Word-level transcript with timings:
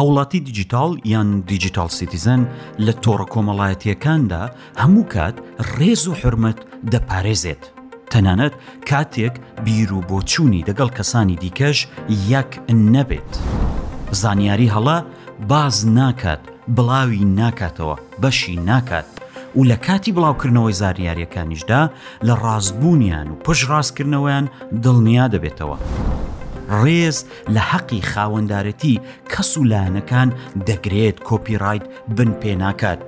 هەوڵاتی 0.00 0.38
دیجیتال 0.48 0.90
یان 1.12 1.28
دیجیتال 1.52 1.88
سیتیزن 1.98 2.40
لە 2.86 2.92
تۆڕە 3.04 3.26
کۆمەڵایەتیەکاندا 3.34 4.42
هەموو 4.82 5.04
کات 5.14 5.36
ڕێز 5.76 6.02
و 6.08 6.12
حرمەت 6.20 6.58
دەپارێزێت. 6.92 7.62
تەنانەت 8.12 8.54
کاتێک 8.90 9.34
بیر 9.64 9.90
و 9.92 10.00
بۆچوونی 10.10 10.64
دەگەڵ 10.68 10.90
کەسانی 10.98 11.36
دیکەش 11.42 11.78
یەک 12.32 12.50
نەبێت. 12.94 13.32
زانیاری 14.22 14.68
هەڵا 14.74 14.98
باز 15.50 15.76
ناکات، 15.98 16.40
بڵاوی 16.76 17.22
ناکاتەوە، 17.40 17.96
بەشی 18.22 18.56
ناکات. 18.70 19.08
و 19.56 19.62
لە 19.70 19.76
کاتی 19.86 20.12
بڵاوکردنەوەی 20.16 20.78
زاریاریەکانیشدا 20.82 21.82
لە 22.28 22.34
ڕاستبوونیان 22.44 23.26
و 23.30 23.34
پشت 23.44 23.64
ڕاستکردنەوەیان 23.72 24.44
دڵنیا 24.84 25.26
دەبێتەوە. 25.34 25.76
ڕێز 26.82 27.18
لە 27.54 27.62
حەقی 27.70 28.02
خاوەندارەتی 28.12 28.96
کەس 29.32 29.50
و 29.58 29.68
لایەنەکان 29.70 30.28
دەگرێت 30.68 31.16
کۆپیڕایت 31.28 31.84
بن 32.16 32.30
پێ 32.40 32.52
ناکات 32.64 32.98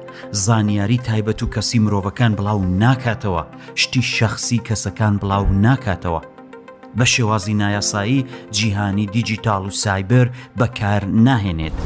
زانیاری 0.45 0.99
تایبەت 1.09 1.41
و 1.43 1.51
کەسی 1.55 1.79
مرۆڤەکان 1.85 2.33
بڵاو 2.39 2.61
ناکاتەوە 2.83 3.43
شتی 3.81 4.03
شەخصی 4.17 4.59
کەسەکان 4.69 5.15
بڵاو 5.23 5.47
ناکاتەوە 5.67 6.21
بە 6.99 7.05
شێوازی 7.13 7.55
نایاسایی 7.61 8.27
جیهانی 8.57 9.07
دیجیتال 9.15 9.63
و 9.67 9.71
سایبەر 9.83 10.27
بەکار 10.61 11.03
ناهێنێت. 11.27 11.77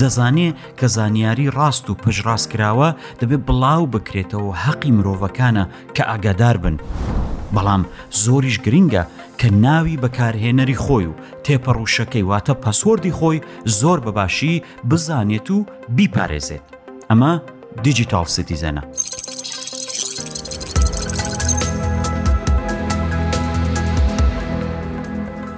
دەزانێ 0.00 0.48
کە 0.78 0.86
زانیاری 0.96 1.52
ڕاست 1.56 1.84
و 1.90 1.94
پشڕاستکراوە 2.02 2.88
دەبێت 3.20 3.42
بڵاو 3.48 3.86
بکرێتەوە 3.94 4.52
حەقی 4.64 4.92
مرۆڤەکانە 4.96 5.64
کە 5.96 6.02
ئاگادار 6.10 6.56
بن. 6.62 6.76
بەڵام 7.56 7.86
زۆریش 8.24 8.56
گرینگە 8.66 9.02
کە 9.40 9.48
ناوی 9.64 9.96
بەکارهێنەری 10.02 10.80
خۆی 10.84 11.06
و 11.10 11.18
تێپەڕوشەکەی 11.44 12.26
واتە 12.30 12.54
پەسوەردی 12.64 13.16
خۆی 13.18 13.42
زۆر 13.80 13.98
بەباشی 14.06 14.62
بزانێت 14.90 15.48
و 15.56 15.58
بیپارێزێت 15.96 16.64
ئەمە 17.10 17.32
دیجیتال 17.84 18.26
سیتیزەنە. 18.34 18.82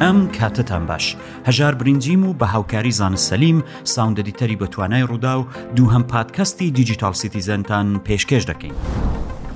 ئەم 0.02 0.18
کاتتان 0.38 0.86
باش 0.86 1.16
هەژار 1.48 1.74
برنجیم 1.80 2.26
و 2.26 2.34
بە 2.40 2.44
هاوکاری 2.54 2.92
زانستسەلیم 3.00 3.58
ساوندەدیتەری 3.94 4.56
بەتوانای 4.62 5.06
ڕوودا 5.10 5.34
و 5.40 5.46
دوو 5.76 5.90
هەم 5.92 6.02
پادکەستی 6.12 6.64
دیجیتال 6.78 7.12
سیتیزەنتان 7.20 7.88
پێشکەش 8.08 8.44
دەکەین. 8.50 8.78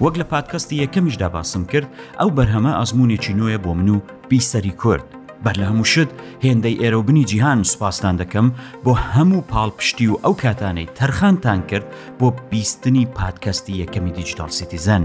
وەک 0.03 0.14
لە 0.20 0.25
پادکەستی 0.33 0.81
یەکەمیشدا 0.84 1.28
باسم 1.37 1.64
کرد 1.73 1.89
ئەو 2.20 2.28
بەرهەمە 2.39 2.70
ئازمونێکی 2.78 3.34
نوێە 3.39 3.59
بۆ 3.64 3.70
من 3.78 3.89
و 3.89 3.98
بیسەری 4.31 4.73
کورد 4.83 5.05
بەر 5.45 5.55
لە 5.61 5.64
هەموو 5.70 5.86
شت 5.92 6.11
هێندەی 6.45 6.81
ئێرۆبنی 6.83 7.25
جیهان 7.31 7.61
سوپاسان 7.73 8.14
دەکەم 8.23 8.47
بۆ 8.84 8.92
هەموو 9.14 9.45
پاڵپشتی 9.53 10.06
و 10.12 10.19
ئەو 10.25 10.34
کاتانەی 10.42 10.89
تەرخانتان 10.98 11.61
کرد 11.70 11.86
بۆ 12.20 12.28
بیستنی 12.51 13.06
پادکەستی 13.19 13.75
یەکەمی 13.83 14.12
دیجیتال 14.19 14.51
سیتیزەن 14.59 15.05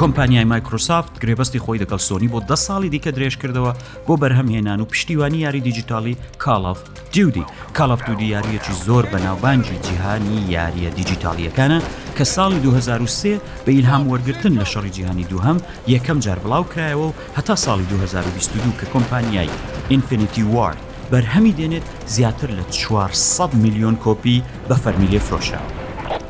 کۆمپانیای 0.02 0.46
مایکرۆسافت 0.54 1.14
گرێبەستی 1.22 1.60
خۆی 1.64 1.80
دەگەڵ 1.84 2.00
سۆنی 2.08 2.28
بۆ 2.34 2.40
ده 2.50 2.56
ساڵی 2.66 2.90
دیکە 2.94 3.12
درێژ 3.18 3.36
کردەوە 3.42 3.72
بۆ 4.08 4.16
بەرهەمهێنان 4.22 4.80
و 4.82 4.86
پشتیوانی 4.86 5.38
یاری 5.38 5.62
دیجیتالی 5.62 6.18
کاڵاف 6.44 6.80
جیودی 7.12 7.46
کاڵاف 7.78 8.02
دودی 8.08 8.26
یاریەکی 8.36 8.74
زۆر 8.86 9.06
بەناوبانجی 9.14 9.78
جیهانی 9.86 10.38
یاریە 10.56 10.90
دیجیتالیەکانە 11.00 11.80
کە 12.18 12.24
ساڵی 12.36 12.60
2023 12.66 13.40
بە 13.66 13.70
ئیلهام 13.72 14.04
وەرگتن 14.10 14.54
لە 14.62 14.66
شەڕی 14.66 14.90
جیهانی 14.90 15.24
دووهم 15.24 15.58
یەکەم 15.88 16.18
جار 16.26 16.40
بڵاو 16.46 16.66
کرایەوە 16.76 16.98
و 16.98 17.14
هەتا 17.38 17.56
ساڵی 17.66 17.86
2022 17.90 18.72
کە 18.80 18.86
کۆمپانیای 18.94 19.50
ئینفینیتی 19.92 20.44
وارد 20.44 20.82
بەرهەمی 21.12 21.54
دێنێت 21.60 21.86
زیاتر 22.08 22.48
لە 22.50 22.64
400 22.72 23.50
میلیۆن 23.54 23.96
کۆپی 24.06 24.42
بە 24.70 24.74
فەرمیلێ 24.86 25.20
فرۆشە. 25.30 25.60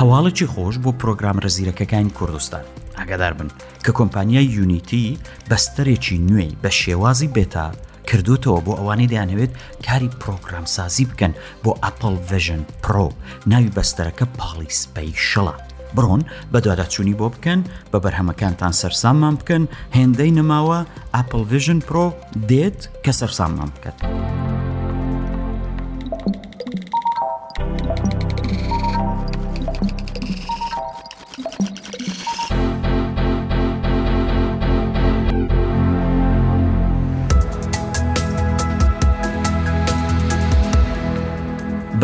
هەواڵێکی 0.00 0.46
خۆش 0.54 0.76
بۆ 0.84 0.90
پرۆگرام 1.02 1.38
رەزیرەکەەکانی 1.46 2.14
کوردستان 2.18 2.64
ئاگادار 2.98 3.32
بن 3.38 3.48
کە 3.84 3.90
کۆمپانیای 3.98 4.46
یونیتی 4.56 5.18
بەستەرێکی 5.50 6.16
نوێی 6.28 6.56
بە 6.62 6.70
شێوازی 6.80 7.28
بێتا 7.36 7.66
کردوتەوە 8.08 8.60
بۆ 8.66 8.72
ئەوانەی 8.78 9.10
دەیانەوێت 9.12 9.52
کاری 9.86 10.10
پرۆگرامسازی 10.22 11.04
بکەن 11.10 11.32
بۆ 11.64 11.72
ئەپل 11.82 12.14
ڤژن 12.30 12.62
پرۆ 12.84 13.06
ناوی 13.50 13.74
بەستەرەکە 13.76 14.24
پاڵی 14.38 14.70
سپەی 14.80 15.10
شڵە 15.28 15.54
بڕۆن 15.96 16.22
بە 16.52 16.58
دواداچوونی 16.64 17.18
بۆ 17.20 17.26
بکەن 17.34 17.60
بە 17.92 17.98
بەرهەمەکانتان 18.04 18.72
سەرساممان 18.80 19.34
بکەن 19.40 19.64
هێندەی 19.96 20.32
نماوە 20.38 20.80
ئاپل 21.14 21.42
ڤژن 21.52 21.80
پرۆ 21.88 22.06
دێت 22.50 22.80
کە 23.04 23.12
سەرساممان 23.20 23.70
بکەن. 23.76 23.94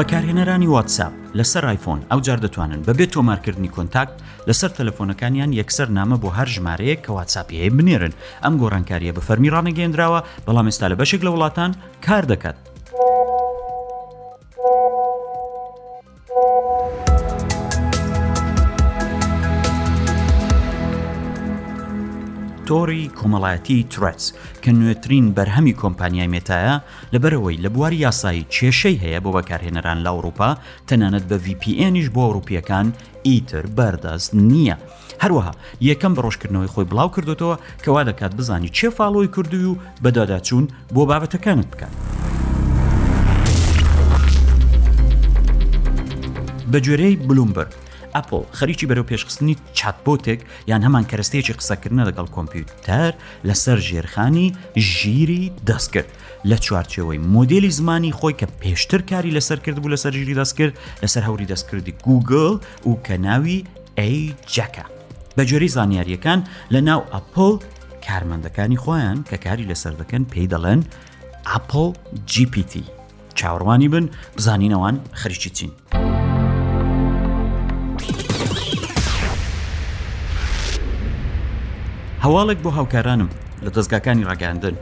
بەکارهێنەرانی 0.00 0.67
واتساپ 0.75 1.12
لەسەر 1.38 1.64
آیفۆن 1.73 2.00
ئەو 2.11 2.20
جار 2.26 2.38
دەتوانن 2.44 2.81
بەبێت 2.87 3.11
تۆمارکردنی 3.14 3.70
کۆنتاکت 3.75 4.17
لەسەر 4.49 4.70
تەلەفۆنەکانیان 4.79 5.50
یەکسەر 5.61 5.88
نامە 5.99 6.17
بۆ 6.23 6.29
هەر 6.38 6.49
ژمارەیە 6.55 6.96
کە 7.05 7.11
واتساپی 7.17 7.61
هەیە 7.62 7.75
بنێرن 7.79 8.12
ئەم 8.44 8.55
گۆڕانکاریە 8.61 9.12
بە 9.17 9.23
فەرمی 9.29 9.50
ڕانەگەێنراوە 9.55 10.20
بەڵام 10.46 10.67
ئێستا 10.69 10.87
لە 10.93 10.96
بەشێک 11.00 11.20
لە 11.26 11.31
وڵاتان 11.35 11.70
کار 12.06 12.25
دەکات 12.32 12.58
سکتۆری 22.65 23.03
کۆمەڵایەتی 23.21 23.77
ترس 23.95 24.25
کە 24.63 24.71
نوێترین 24.79 25.27
بەرهەمی 25.37 25.75
کۆمپانیای 25.83 26.33
مێتایە 26.35 26.75
لەبەرەوەی 27.15 27.61
لە 27.65 27.69
بواری 27.75 28.03
یاسایی 28.07 28.47
کێشەی 28.55 29.01
هەیە 29.05 29.21
بۆ 29.25 29.31
بەکارهێنەران 29.37 29.99
لە 30.07 30.11
ئەوروپا 30.15 30.51
تەنانەت 30.89 31.25
بە 31.31 31.37
VPNیش 31.47 32.09
بۆ 32.15 32.23
ئەوروپیەکان 32.27 32.87
ئیتر 33.29 33.65
بەردەست 33.77 34.31
نییە. 34.51 34.77
هەروەها 35.23 35.53
یەکەم 35.89 36.13
بە 36.17 36.21
ڕۆژکردنەوەی 36.25 36.73
خۆی 36.75 36.89
بڵاو 36.91 37.13
کردوتەوە 37.15 37.57
کەوا 37.85 38.03
دەکات 38.09 38.33
بزانی 38.39 38.73
چێ 38.77 38.87
فاڵۆی 38.97 39.33
کردووی 39.35 39.67
و 39.71 39.79
بەداداچوون 40.03 40.65
بۆ 40.95 41.03
بابەتەکانت 41.11 41.69
بکات. 41.73 41.95
بە 46.73 46.79
جێرەی 46.87 47.15
بلومبەر 47.29 47.69
ئەپل 48.17 48.43
خەریکی 48.59 48.87
بەرەو 48.89 49.09
پێشخستنی 49.13 49.57
چاتبۆتێک 49.79 50.41
یان 50.71 50.83
هەمان 50.87 51.05
کەرستەیەکی 51.11 51.55
قسەکردنە 51.61 52.05
لەگەڵ 52.09 52.27
کۆمپیوتەر 52.37 53.13
لەسەر 53.49 53.79
ژێرخانی 53.89 54.47
ژیری 54.93 55.53
دەستکرد 55.69 56.11
لە 56.51 56.57
چوارچەوەی 56.67 57.19
مۆدلی 57.35 57.71
زمانی 57.79 58.13
خۆی 58.19 58.35
کە 58.41 58.47
پێشتر 58.63 59.01
کاری 59.11 59.37
لەسەر 59.41 59.59
کرد 59.65 59.79
بوو 59.83 59.95
لەسەر 59.97 60.13
ژیری 60.19 60.35
دەستکرد 60.43 60.75
لەسەر 61.05 61.23
هەوری 61.29 61.47
دەستکردی 61.53 61.95
گوگل 62.07 62.57
و 62.87 62.93
کە 63.07 63.15
ناوی 63.29 63.65
ئەی 63.99 64.35
جەکە 64.55 64.87
بەجۆری 65.37 65.69
زانیاریەکان 65.77 66.41
لە 66.75 66.81
ناو 66.89 67.03
ئەپل 67.15 67.53
کارمەندەکانی 68.07 68.79
خۆیان 68.85 69.19
کە 69.31 69.37
کاری 69.47 69.67
لەسەر 69.73 69.93
دەکەن 70.01 70.23
پێی 70.33 70.49
دەڵێن 70.53 70.81
ئەپل 71.51 71.89
GPT 72.33 72.73
چاوەڕوانی 73.39 73.89
بن 73.93 74.07
بزانینەوەن 74.37 74.97
خەریکی 75.21 75.51
چین. 75.57 75.71
هەواڵێک 82.25 82.61
بۆ 82.65 82.71
هاوکارانم 82.79 83.31
لە 83.65 83.71
دەستگاکانی 83.76 84.25
ڕگەاندن 84.31 84.76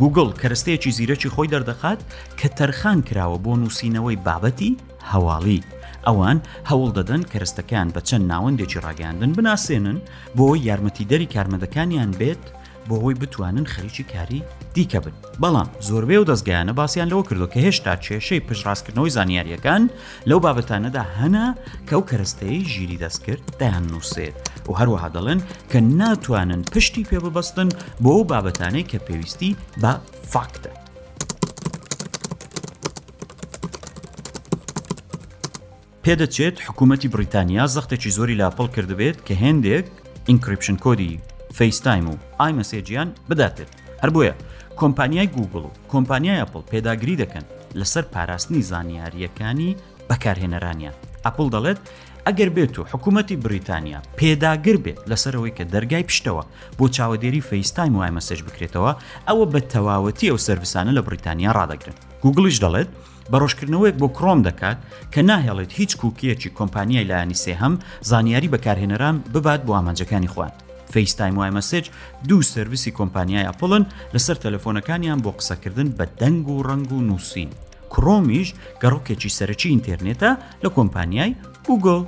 گوگل 0.00 0.28
کەرستەیەکی 0.40 0.94
زیرەکی 0.98 1.30
خۆی 1.34 1.50
دەردەخات 1.54 2.00
کە 2.38 2.46
تەرخان 2.58 2.98
کراوە 3.08 3.38
بۆ 3.44 3.52
نووسینەوەی 3.62 4.20
بابەتی 4.26 4.78
هەواڵی 5.10 5.60
ئەوان 6.06 6.38
هەوڵ 6.70 6.90
دەدەن 6.98 7.22
کەرستەکان 7.32 7.88
بە 7.94 8.00
چەند 8.08 8.24
ناوەندێکی 8.32 8.82
ڕاگەاندن 8.86 9.30
بناسێنن 9.38 9.98
بۆ 10.36 10.46
یارمەتیدەری 10.68 11.32
کارمەدەکانیان 11.34 12.10
بێت 12.20 12.42
بۆ 12.90 12.96
هۆی 13.04 13.14
بتوانن 13.22 13.64
خەریکی 13.74 14.04
کاری 14.12 14.42
دیکە 14.74 14.98
بن 15.04 15.14
بەڵام 15.42 15.68
زۆربەی 15.88 16.18
و 16.20 16.24
دەستگایانە 16.30 16.72
باسییان 16.80 17.08
لەوە 17.12 17.24
کردو 17.28 17.46
کە 17.52 17.58
هێشتا 17.66 17.94
کێشەی 18.04 18.42
پشڕاستکردنەوەی 18.48 19.14
زانیاریەکان 19.16 19.82
لەو 20.30 20.40
بابەتانەدا 20.46 21.02
هەنا 21.18 21.46
کەو 21.88 22.00
کەرستەی 22.10 22.66
ژیری 22.72 22.98
دەستکرد 23.04 23.42
دایان 23.60 23.86
نووسێت 23.92 24.36
و 24.68 24.72
هەروەها 24.80 25.08
دەڵێن 25.16 25.40
کە 25.70 25.78
ناتوانن 25.98 26.62
پشتی 26.72 27.04
پێ 27.10 27.18
ببەستن 27.24 27.68
بۆ 28.04 28.14
بابەتانەی 28.32 28.84
کە 28.90 28.98
پێویستی 29.06 29.56
بە 29.82 29.92
فاکتە. 30.32 30.72
پێدەچێت 36.04 36.56
حکوومەتی 36.66 37.08
بریتانیا 37.14 37.64
زەختێکی 37.76 38.10
زۆری 38.16 38.34
لاپەڵ 38.40 38.68
کردبێت 38.76 39.16
کە 39.26 39.32
هێندێک 39.42 39.86
ئینکریپشن 40.30 40.76
کۆدی 40.84 41.20
فەیستایم 41.58 42.06
و 42.10 42.14
ئایمەسێجیان 42.42 43.08
بداتێت 43.32 43.70
هەر 44.02 44.10
بۆیە 44.14 44.34
کۆمپانیای 44.78 45.28
گوگل 45.36 45.58
و 45.58 45.70
کۆمپانیای 45.92 46.40
ئەپل 46.42 46.62
پێداگری 46.72 47.20
دەکەن 47.22 47.44
لەسەر 47.80 48.04
پاراستنی 48.14 48.62
زانیاریەکانی 48.70 49.76
بەکارهێنەرانیان 50.08 50.96
ئەپل 51.24 51.46
دەڵێت 51.54 51.78
ئەگەر 52.26 52.50
بێت 52.56 52.74
و 52.78 52.84
حکوومەتتی 52.92 53.36
بریتانیا 53.46 54.00
پێداگر 54.20 54.76
بێت 54.84 54.98
لەسەرەوەی 55.10 55.56
کە 55.58 55.64
دەرگای 55.74 56.06
پشتەوە 56.08 56.44
بۆ 56.78 56.84
چاوەدێری 56.96 57.46
فەیستایم 57.50 57.94
وای 57.96 58.12
مەسەج 58.18 58.40
بکرێتەوە 58.46 58.92
ئەوە 59.28 59.44
بە 59.52 59.60
تەواوەتی 59.72 60.28
ئەو 60.30 60.38
سرڤسانە 60.46 60.92
لە 60.98 61.02
بریتانیا 61.08 61.52
ڕدەگرن 61.58 61.96
گوگلیش 62.22 62.56
دەڵێت 62.64 62.90
بە 63.30 63.36
ڕۆژکردنەوەیەک 63.42 63.96
بۆ 64.00 64.06
کڕۆم 64.16 64.40
دەکات 64.48 64.78
کە 65.12 65.20
ناهێڵێت 65.30 65.70
هیچ 65.78 65.90
کوکیەکی 66.00 66.50
کۆمپانیای 66.58 67.08
لایانی 67.10 67.40
سێهەم 67.44 67.74
زانیاری 68.10 68.52
بەکارهێنەران 68.54 69.16
ببات 69.34 69.60
بۆ 69.66 69.72
ئامانجەکانی 69.76 70.32
خوارد 70.34 70.56
فەیستایم 70.94 71.36
وای 71.38 71.50
مەسج 71.62 71.84
دوو 72.28 72.42
سرویسی 72.54 72.90
کۆمپانیای 72.96 73.44
ئەپڵن 73.50 73.84
لەسەر 74.14 74.36
تەلەفۆنەکانیان 74.42 75.20
بۆ 75.24 75.30
قسەکردن 75.38 75.88
بە 75.98 76.04
دەنگ 76.20 76.44
و 76.50 76.62
ڕنگ 76.68 76.88
و 76.92 77.00
نووسین 77.08 77.50
کڕۆمیش 77.92 78.48
گەڕوکێکی 78.82 79.30
سەرەکی 79.38 79.68
ئینتەرنێتە 79.72 80.30
لە 80.64 80.68
کۆمپانیای 80.76 81.30
گوگل. 81.66 82.02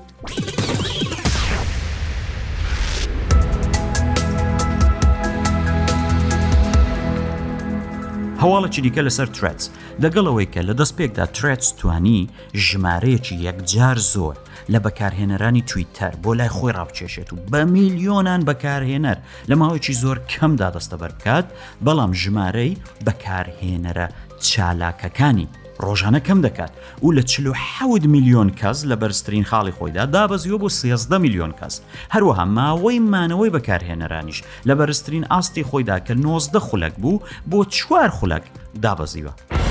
هەواڵەی 8.43 8.81
دیکە 8.85 9.03
لەسەر 9.09 9.29
ترس 9.37 9.65
دەگەڵەوەی 10.03 10.49
کە 10.53 10.61
لە 10.69 10.75
دەستپێکدا 10.81 11.27
ترس 11.37 11.73
توانی 11.79 12.29
ژمارەیەکی 12.67 13.37
یەکجار 13.47 13.99
زۆر 14.13 14.37
لە 14.71 14.79
بەکارهێنەرانی 14.85 15.65
تویتەر 15.71 16.15
بۆ 16.23 16.33
لای 16.37 16.49
خۆی 16.49 16.73
ڕابچێشێت 16.77 17.33
و 17.33 17.37
بە 17.53 17.61
میلیۆنان 17.75 18.45
بەکارهێنەر 18.49 19.19
لە 19.51 19.55
ماوەیەکی 19.61 19.93
زۆر 20.03 20.19
کەمدا 20.33 20.69
دەستە 20.77 20.97
بەرکات 21.03 21.47
بەڵام 21.85 22.13
ژمارەی 22.21 22.77
بەکارهێنەرە 23.07 24.07
چالاکەکانی 24.47 25.49
ڕۆژانە 25.85 26.21
کەم 26.27 26.41
دەکات 26.47 26.73
و 27.05 27.13
لە 27.17 27.23
چلو 27.31 27.53
حەود 27.73 28.05
میلیۆن 28.15 28.49
کەس 28.61 28.79
لە 28.91 28.97
بەرزترین 29.01 29.45
خاڵی 29.51 29.73
خۆیدا 29.79 30.05
دابەزیۆ 30.15 30.57
بۆ 30.63 30.69
سیزدە 30.81 31.17
میلیۆن 31.25 31.53
کەس 31.61 31.75
هەروەها 32.15 32.45
ماوەی 32.59 32.99
مانەوەی 33.13 33.51
بەکارهێنەرانیش 33.57 34.39
لە 34.69 34.75
بەرزترین 34.79 35.25
ئاستی 35.31 35.65
خۆیدا 35.65 35.97
کە 36.07 36.11
90 36.17 36.59
خولەک 36.61 36.95
بوو 36.99 37.21
بۆ 37.51 37.61
چوار 37.67 38.09
خولەک 38.09 38.45
دابەزیوە. 38.83 39.62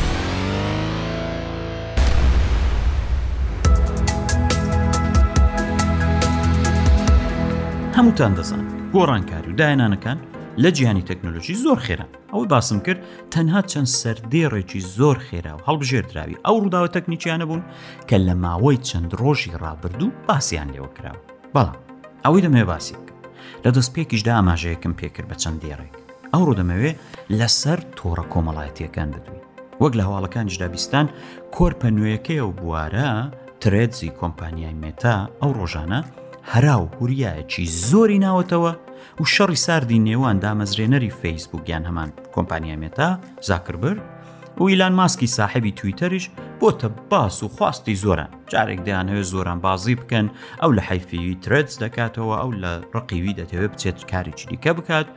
هەمووتان 8.01 8.33
دەزان 8.39 8.61
گۆڕانکاری 8.95 9.49
و 9.51 9.55
داهێنانەکان 9.61 10.17
لە 10.63 10.69
جیهانی 10.77 11.03
تەکنۆلۆژی 11.09 11.55
زۆر 11.65 11.79
خێرا 11.85 12.05
ئەوەی 12.33 12.47
باسم 12.53 12.79
کرد 12.87 12.99
تەنها 13.33 13.61
چەند 13.71 13.89
سەردێڕێکی 14.01 14.81
زۆر 14.97 15.17
خێرا 15.27 15.53
و 15.57 15.61
هەڵبژێردراوی 15.67 16.41
ئەو 16.45 16.55
ڕووداوە 16.63 16.89
تەکنیکیانە 16.95 17.45
بوون 17.49 17.63
کە 18.09 18.15
لە 18.27 18.33
ماوەی 18.45 18.79
چەند 18.87 19.11
ڕۆژی 19.21 19.53
ڕابرد 19.63 19.99
و 20.03 20.07
باسییان 20.27 20.69
لێوە 20.75 20.89
کراوە 20.97 21.21
بەڵام 21.55 21.75
ئەوەی 22.25 22.43
دەمێ 22.45 22.63
باسی 22.71 22.95
بکە 22.99 23.13
لە 23.65 23.69
دەستپێکیشدا 23.75 24.33
ئاماژەیەکم 24.37 24.93
پێکرد 24.99 25.27
بە 25.31 25.35
چەند 25.43 25.57
دێڕێک 25.65 25.93
ئەو 26.33 26.41
ڕوودەمەوێ 26.47 26.91
لەسەر 27.39 27.79
تۆڕە 27.97 28.25
کۆمەڵایەتیەکان 28.33 29.09
بدوین 29.15 29.43
وەک 29.81 29.93
لە 29.99 30.03
هەواڵەکانیشدا 30.07 30.67
بیستان 30.73 31.05
کۆرپە 31.55 31.87
نوێیەکەی 31.97 32.41
و 32.47 32.51
بوارە 32.59 33.09
ترێتزی 33.61 34.11
کۆمپانیای 34.19 34.79
مێتا 34.83 35.15
ئەو 35.41 35.51
ڕۆژانە 35.59 36.01
هەرا 36.49 36.75
و 36.83 36.89
هوریایەکی 36.97 37.65
زۆری 37.89 38.19
ناوەتەوە 38.25 38.71
و 39.21 39.25
شەڕی 39.35 39.59
ساردی 39.65 39.99
نێوان 40.07 40.37
دامەزرێنەری 40.43 41.15
فەیسبوکیان 41.21 41.83
هەمان 41.89 42.09
کۆمپانیا 42.35 42.75
مێتا 42.81 43.09
زاکربر 43.47 43.97
و 44.59 44.67
ئیلان 44.69 44.93
ماسکی 44.93 45.27
ساحبی 45.27 45.71
تویتەریش 45.71 46.25
بۆتە 46.59 46.87
باس 47.09 47.43
و 47.43 47.47
خواستی 47.55 47.95
زۆران 48.03 48.31
جارێک 48.53 48.79
دەیان 48.85 49.07
هەوێ 49.11 49.23
زۆران 49.33 49.59
بازی 49.65 49.95
بکەن 50.01 50.25
ئەو 50.61 50.71
لە 50.77 50.81
حیفیوی 50.89 51.35
ترس 51.43 51.73
دەکاتەوە 51.83 52.35
ئەو 52.41 52.51
لە 52.63 52.71
ڕقیوی 52.95 53.37
دەتەوێت 53.39 53.71
بچێت 53.73 53.97
کارێکی 54.11 54.45
دیکە 54.51 54.71
بکات 54.77 55.07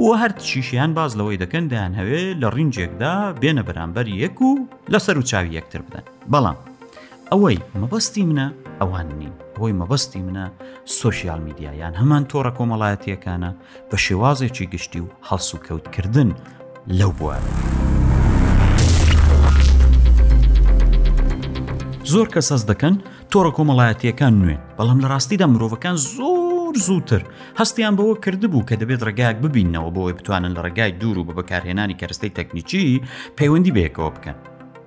و 0.00 0.08
هەر 0.20 0.32
چیشیان 0.48 0.94
باز 0.98 1.12
لەوەی 1.18 1.40
دەکەن 1.42 1.64
دەیان 1.72 1.94
هەوێ 1.98 2.22
لە 2.42 2.48
ڕینجێکدا 2.56 3.14
بێنە 3.42 3.62
بەرامبەر 3.68 4.06
یەک 4.22 4.36
و 4.42 4.50
لەسەر 4.92 5.16
و 5.20 5.22
چاوی 5.30 5.54
یەکتر 5.58 5.80
بدەن 5.88 6.04
بەڵام 6.32 6.58
ئەوەی 7.32 7.58
مەبەستی 7.80 8.24
منە 8.28 8.46
ئەوان 8.80 9.08
نین 9.20 9.34
هۆی 9.60 9.74
مەبەستی 9.80 10.22
منە 10.26 10.44
سوۆسیال 10.98 11.40
میدیایان 11.46 11.94
هەمان 12.00 12.22
تۆڕە 12.30 12.52
کۆمەڵایەتیەکانە 12.58 13.50
بە 13.90 13.96
شێوازێکی 14.04 14.70
گشتی 14.74 15.00
و 15.04 15.08
هەڵسو 15.28 15.56
کەوتکردن 15.66 16.30
لەو 16.98 17.12
بووە. 17.18 17.36
زۆر 22.12 22.26
کەسەس 22.34 22.62
دەکەن 22.70 22.94
تۆڕە 23.32 23.52
کۆمەڵایەتیەکان 23.58 24.32
نوێن 24.42 24.60
بەڵام 24.78 24.98
لە 25.04 25.08
ڕاستیدا 25.12 25.46
مرۆڤەکان 25.54 25.96
زۆر 26.16 26.74
زووتر 26.86 27.22
هەستیان 27.60 27.94
بەوە 27.98 28.14
کردبوو 28.24 28.66
کە 28.68 28.74
دەبێت 28.80 29.00
ڕگایك 29.08 29.36
ببینەوە 29.44 29.90
بۆی 29.96 30.16
بتوانن 30.18 30.52
لە 30.56 30.60
ڕگای 30.66 30.92
دوور 31.00 31.16
و 31.18 31.26
بە 31.28 31.32
بەکارهێنانی 31.38 31.98
کەرستەی 32.00 32.34
تەکنیکی 32.38 32.86
پەیوەندی 33.38 33.74
بەیەکەوە 33.76 34.10
بکەن 34.16 34.38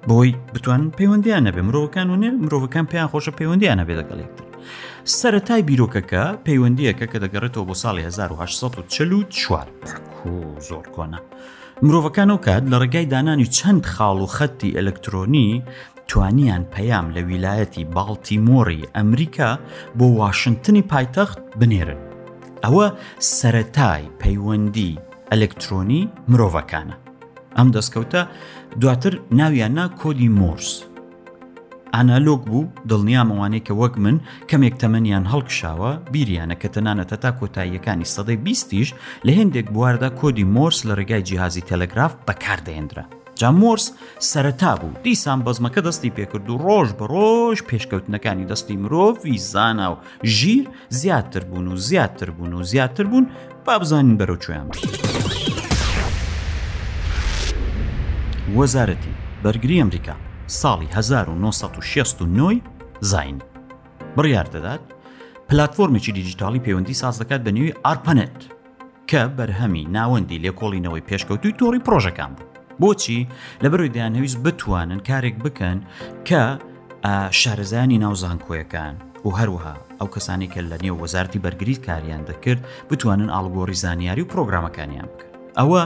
بۆی 0.10 0.34
بتوان 0.54 0.82
پەیوەندیان 0.98 1.44
نەبێ 1.48 1.62
مرۆڤەکان 1.68 2.08
و 2.10 2.16
نێ 2.22 2.30
مرۆڤەکان 2.44 2.86
پێیان 2.92 3.10
خۆشە 3.12 3.32
پەیوەندیانە 3.40 3.84
بێ 3.88 3.96
لەگەڵ 4.00 4.20
یەکتر 4.24 4.44
سەتای 5.18 5.62
بیرۆکەکە 5.70 6.24
پەیوەندیەکە 6.46 7.06
کە 7.12 7.18
دەگەڕێتەوە 7.24 7.66
بۆ 7.70 7.76
ساڵی 7.84 8.04
1940 8.10 9.62
زۆر 10.70 10.86
کۆنا 10.96 11.20
مرۆڤەکان 11.86 12.30
و 12.32 12.38
کات 12.46 12.64
لە 12.72 12.78
ڕێگای 12.82 13.06
دانانی 13.14 13.52
چەند 13.58 13.84
خاڵ 13.94 14.18
و 14.22 14.28
خەتی 14.36 14.76
ئەلەکترۆنی 14.78 15.48
توانیان 16.10 16.64
پەیام 16.76 17.06
لە 17.16 17.22
ویلایەتی 17.30 17.86
باڵتی 17.96 18.38
مۆری 18.48 18.88
ئەمریکا 18.96 19.50
بۆ 19.98 20.06
وااشنگتنی 20.18 20.84
پایتەخت 20.92 21.40
بنێرن 21.60 22.02
ئەوە 22.66 22.88
سەتای 23.40 24.04
پەیوەندی 24.22 24.92
ئەلەکترۆنی 25.32 26.02
مرۆڤەکانە 26.32 26.96
ئەم 27.58 27.70
دەستکەوتە 27.76 28.22
دواتر 28.82 29.14
ناویاننا 29.40 29.86
کۆدی 30.04 30.30
مۆرس. 30.40 30.70
ئانالۆگ 31.96 32.42
بوو 32.50 32.66
دڵنیامەوانەیە 32.90 33.62
کە 33.68 33.74
وەک 33.82 33.96
من 34.04 34.18
کەمێک 34.50 34.76
تەمەنیان 34.82 35.26
هەڵکشاوە 35.34 35.90
بیریانە 36.14 36.56
کە 36.62 36.68
تەنانەتە 36.76 37.18
تا 37.24 37.30
کۆتاییەکانی 37.40 38.12
سەدەی 38.14 38.38
بیستیش 38.46 38.90
لە 39.28 39.32
هێندێک 39.38 39.68
بواردا 39.76 40.10
کۆدی 40.20 40.44
مۆرس 40.56 40.80
لە 40.88 40.94
ڕێگای 40.98 41.22
جیهازی 41.28 41.62
تەلەگراف 41.70 42.14
بەکاردەێنرا. 42.28 43.06
جا 43.40 43.50
مۆرس 43.62 43.86
سەرەتا 44.32 44.74
بوو 44.80 44.98
دیسان 45.04 45.40
بەزمەکە 45.46 45.82
دەستی 45.88 46.10
پێکرد 46.18 46.46
و 46.50 46.58
ڕۆژ 46.66 46.90
بە 47.00 47.06
ڕۆژ 47.14 47.58
پێشکەوتنەکانی 47.70 48.46
دەستی 48.52 48.76
مرۆڤ 48.82 49.38
زانا 49.52 49.88
و 49.94 49.98
ژیر 50.36 50.66
زیاتر 51.00 51.44
بوون 51.50 51.68
و 51.68 51.76
زیاتر 51.88 52.30
بوون 52.30 52.54
و 52.54 52.64
زیاتر 52.64 53.04
بوون 53.04 53.26
بابزانین 53.66 54.18
بەرەو 54.20 54.38
چۆیان 54.44 54.68
بوو. 54.70 55.22
وەزارەتی 58.58 59.14
بەرگری 59.44 59.80
ئەمریکا 59.82 60.16
ساڵی 60.62 60.88
1969 60.96 62.62
زین 63.02 63.40
بڕیار 64.18 64.48
دەدات 64.48 64.84
پلتفۆرمێکی 65.50 66.12
دیجیتالی 66.12 66.60
پەیوەندی 66.60 66.92
ساز 67.02 67.18
دەکات 67.24 67.42
بە 67.46 67.52
نوێی 67.58 67.74
ئارپەنێت 67.86 68.40
کە 69.10 69.22
بەرهەمی 69.38 69.88
ناوەندی 69.96 70.40
لێکۆڵینەوەی 70.46 71.02
پێشکەوتوی 71.10 71.54
تۆڕی 71.60 71.84
پرۆژەکان 71.86 72.32
بوو 72.34 72.94
بۆچی 72.96 73.28
لەبەروی 73.64 73.90
دەیان 73.96 74.16
هەویست 74.18 74.40
بتوانن 74.46 75.00
کارێک 75.10 75.36
بکەن 75.46 75.80
کە 76.28 76.42
شارەزانی 77.42 78.00
ناوزانکۆیەکان 78.04 78.96
و 79.26 79.30
هەروەها 79.40 79.76
ئەو 80.00 80.08
کەسانی 80.16 80.48
کە 80.54 80.60
لە 80.72 80.78
نێو 80.84 80.96
وەزارتی 81.04 81.40
بەرگریت 81.46 81.80
کاریان 81.88 82.24
دەکرد 82.30 82.62
بتوانن 82.90 83.30
ئالگۆری 83.30 83.74
زانیاری 83.84 84.22
و 84.24 84.30
پرۆگرامەکانیان 84.34 85.08
بکە 85.12 85.26
ئەوە 85.60 85.84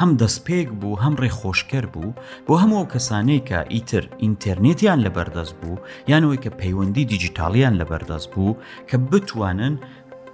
هەم 0.00 0.10
دەستپێک 0.22 0.68
بوو 0.80 1.00
هەم 1.04 1.14
ڕێخۆشکەر 1.22 1.84
بوو 1.94 2.10
بۆ 2.46 2.54
هەموو 2.62 2.88
کەسانەی 2.92 3.42
کە 3.48 3.58
ئیتر 3.72 4.04
ئینتەرنێتیان 4.22 4.98
لەبەردەست 5.06 5.54
بوو 5.60 5.80
یانەوەی 6.10 6.42
کە 6.44 6.50
پەیوەندی 6.60 7.04
دیجیتالیان 7.12 7.74
لەبەردەست 7.80 8.28
بوو 8.32 8.52
کە 8.88 8.96
بتوانن 9.10 9.74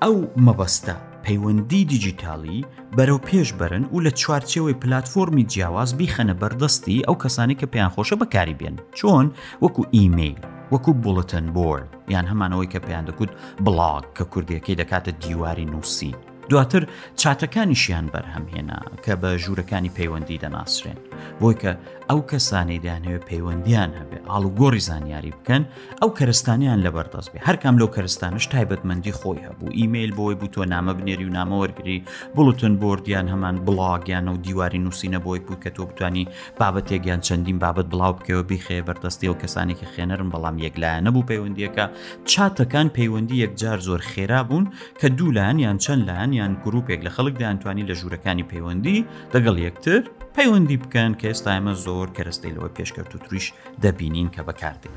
ئەو 0.02 0.16
مەبەستە 0.46 0.96
پەیوەندی 1.24 1.82
دیجیتالی 1.92 2.66
بەرەو 2.96 3.20
پێش 3.28 3.48
بەرن 3.60 3.84
و 3.94 4.02
لە 4.06 4.12
چوارچەوەی 4.22 4.78
پلتفۆمی 4.82 5.44
جیاواز 5.52 5.90
بیخەنە 5.98 6.34
بەردەستی 6.40 7.04
ئەو 7.06 7.16
کەسانی 7.22 7.58
کە 7.60 7.66
پێیان 7.72 7.92
خۆشە 7.96 8.16
بەکاری 8.22 8.58
بێن 8.60 8.76
چۆن 8.98 9.26
وەکو 9.64 9.82
ئیممیل 9.94 10.38
وەکو 10.72 10.92
بڵەتەن 11.04 11.46
بۆر 11.56 11.80
یان 12.14 12.26
هەمانەوەی 12.30 12.70
کە 12.72 12.78
پێیان 12.86 13.04
دەکوت 13.08 13.30
بڵاگ 13.64 14.04
کە 14.16 14.24
کوردیەکەی 14.32 14.78
دەکاتە 14.80 15.12
دیواری 15.24 15.66
نووسی 15.72 16.12
دواتر 16.48 16.86
چاتەکانیشیان 17.16 18.04
بەرهەمهێنا 18.14 18.78
کە 19.04 19.14
بە 19.22 19.30
ژوورەکانی 19.44 19.90
پەیوەندی 19.98 20.42
دەناسرێن 20.44 20.98
بۆی 21.40 21.54
کە 21.62 21.72
ئەو 22.10 22.20
کەسانەی 22.30 22.80
دانەوێت 22.86 23.24
پەیوەندیان 23.30 23.90
هەبێ 23.98 24.18
ئاڵوگۆڕی 24.30 24.80
زانیاری 24.88 25.30
بکەن 25.36 25.62
ئەو 26.00 26.10
کەرستانیان 26.18 26.78
لەبەردەست 26.86 27.30
بێ 27.32 27.38
هەرکام 27.48 27.74
لەو 27.80 27.88
کەرستانش 27.96 28.44
تایبەتمەندی 28.52 29.12
خۆی 29.20 29.42
هەبوو 29.46 29.74
ئیممیل 29.78 30.10
بۆی 30.18 30.34
بوو 30.40 30.48
تۆ 30.54 30.62
نامە 30.72 30.92
بنێری 30.98 31.24
و 31.28 31.32
نامەوەرگری 31.38 31.98
بڵتن 32.36 32.74
بردیان 32.82 33.26
هەمان 33.32 33.56
بڵاگیان 33.66 34.26
و 34.32 34.36
دیواری 34.44 34.78
نووسینە 34.84 35.20
بۆی 35.26 35.40
بوو 35.46 35.60
کە 35.64 35.70
تۆ 35.76 35.82
بتانی 35.90 36.24
بابەتێکیان 36.60 37.20
چەندین 37.26 37.58
بابەت 37.64 37.86
بڵاو 37.92 38.12
بکەوە 38.18 38.44
بیخێ 38.50 38.78
بەردەستی 38.86 39.26
و 39.32 39.38
کەسانێکی 39.42 39.86
خێنەرم 39.92 40.28
بەڵام 40.34 40.56
یەکلایە 40.66 41.00
نەبوو 41.06 41.26
پەیوەندیەکە 41.30 41.84
چاتەکان 42.30 42.88
پەیوەندی 42.96 43.42
یەکجار 43.44 43.78
زۆر 43.88 44.00
خێرا 44.12 44.40
بوون 44.48 44.64
کە 45.00 45.06
دوولایەن 45.18 45.58
یان 45.64 45.78
چەند 45.84 46.02
لایەن 46.10 46.31
یان 46.38 46.56
گرروپێک 46.64 47.00
لە 47.06 47.10
خەڵک 47.16 47.34
دەیانتوانی 47.40 47.86
لە 47.90 47.94
ژوورەکانی 48.00 48.44
پەیوەندی 48.52 49.04
دەگەڵ 49.32 49.56
یەکتر 49.68 50.00
پەیوەندی 50.36 50.76
بکەن 50.82 51.12
کە 51.20 51.26
ئێستا 51.30 51.50
ئەمە 51.56 51.74
زۆر 51.84 52.06
کەرەستەیلەوە 52.16 52.68
پێشکەوت 52.76 53.10
و 53.14 53.18
توریش 53.26 53.46
دەبینین 53.82 54.28
کە 54.34 54.42
بەکاردێت. 54.48 54.94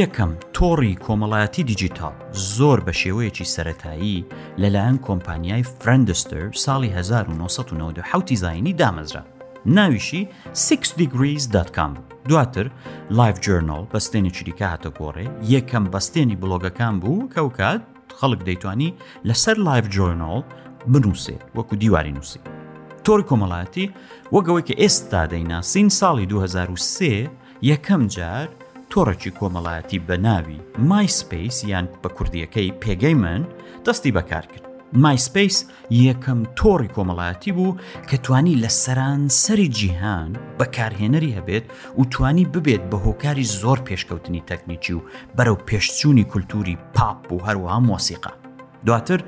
یەکەم 0.00 0.30
تۆڕی 0.56 0.94
کۆمەڵایەتی 1.04 1.62
دیجیتال 1.70 2.14
زۆر 2.56 2.78
بە 2.86 2.92
شێوەیەکی 3.02 3.44
سەتایی 3.54 4.26
لەلایەن 4.62 4.96
کۆمپانیای 5.06 5.62
فرندستر 5.80 6.44
ساڵی 6.64 6.88
1990 6.98 8.36
زایانی 8.42 8.72
دامەزرا 8.80 9.37
ناویشی 9.68 10.28
6 10.54 10.94
degrees.com 10.98 11.90
دواتر 12.28 12.70
لایف 13.18 13.40
جرنال 13.44 13.84
بەستێنی 13.94 14.32
چریکە 14.36 14.62
هاتە 14.72 14.90
گۆڕێ 14.98 15.26
یەکەم 15.54 15.84
بەستێنی 15.92 16.36
بلۆگەکان 16.42 16.94
بوو 17.02 17.28
کەوکات 17.34 17.80
خەڵک 18.20 18.40
دەیتوانی 18.48 18.92
لەسەر 19.28 19.56
لایف 19.66 19.84
جۆرنال 19.94 20.42
بنووسێت 20.92 21.42
وەکو 21.56 21.74
دیواری 21.82 22.12
نووسی 22.16 22.40
تۆری 23.04 23.24
کۆمەڵاتی 23.30 23.86
وەگەوەی 24.34 24.64
کە 24.68 24.74
ئێستا 24.82 25.22
دەیناسین 25.32 25.88
ساڵی 26.00 26.26
2023 26.28 27.30
یەکەم 27.70 28.02
جار 28.14 28.48
تۆڕەکی 28.92 29.30
کۆمەڵایەتی 29.38 30.02
بە 30.08 30.16
ناوی 30.26 30.60
مایسپیس 30.90 31.56
یان 31.72 31.86
بە 32.02 32.08
کوردیەکەی 32.16 32.72
پێگەی 32.82 33.14
من 33.22 33.42
دەستی 33.86 34.12
بەکار 34.18 34.46
کرد 34.52 34.67
مایسپیس 34.92 35.64
یەکەم 35.90 36.40
تۆڕی 36.58 36.88
کۆمەڵایەتی 36.96 37.52
بوو 37.52 37.76
کە 38.08 38.16
توانی 38.22 38.56
لە 38.62 38.68
سەران 38.68 39.28
سەری 39.44 39.68
جیهان 39.68 40.32
بەکارهێنەری 40.58 41.34
هەبێت 41.36 41.64
و 41.98 42.04
توانی 42.04 42.44
ببێت 42.54 42.82
بە 42.90 42.96
هۆکاری 43.06 43.44
زۆر 43.60 43.78
پێشکەوتنی 43.88 44.44
تەکنیکی 44.50 44.92
و 44.92 45.02
بەرەو 45.36 45.62
پێشچوونی 45.68 46.24
کولتوری 46.24 46.78
پاپ 46.94 47.32
و 47.32 47.38
هەروەها 47.46 47.80
مۆسیقا. 47.88 48.32
دواتر 48.86 49.18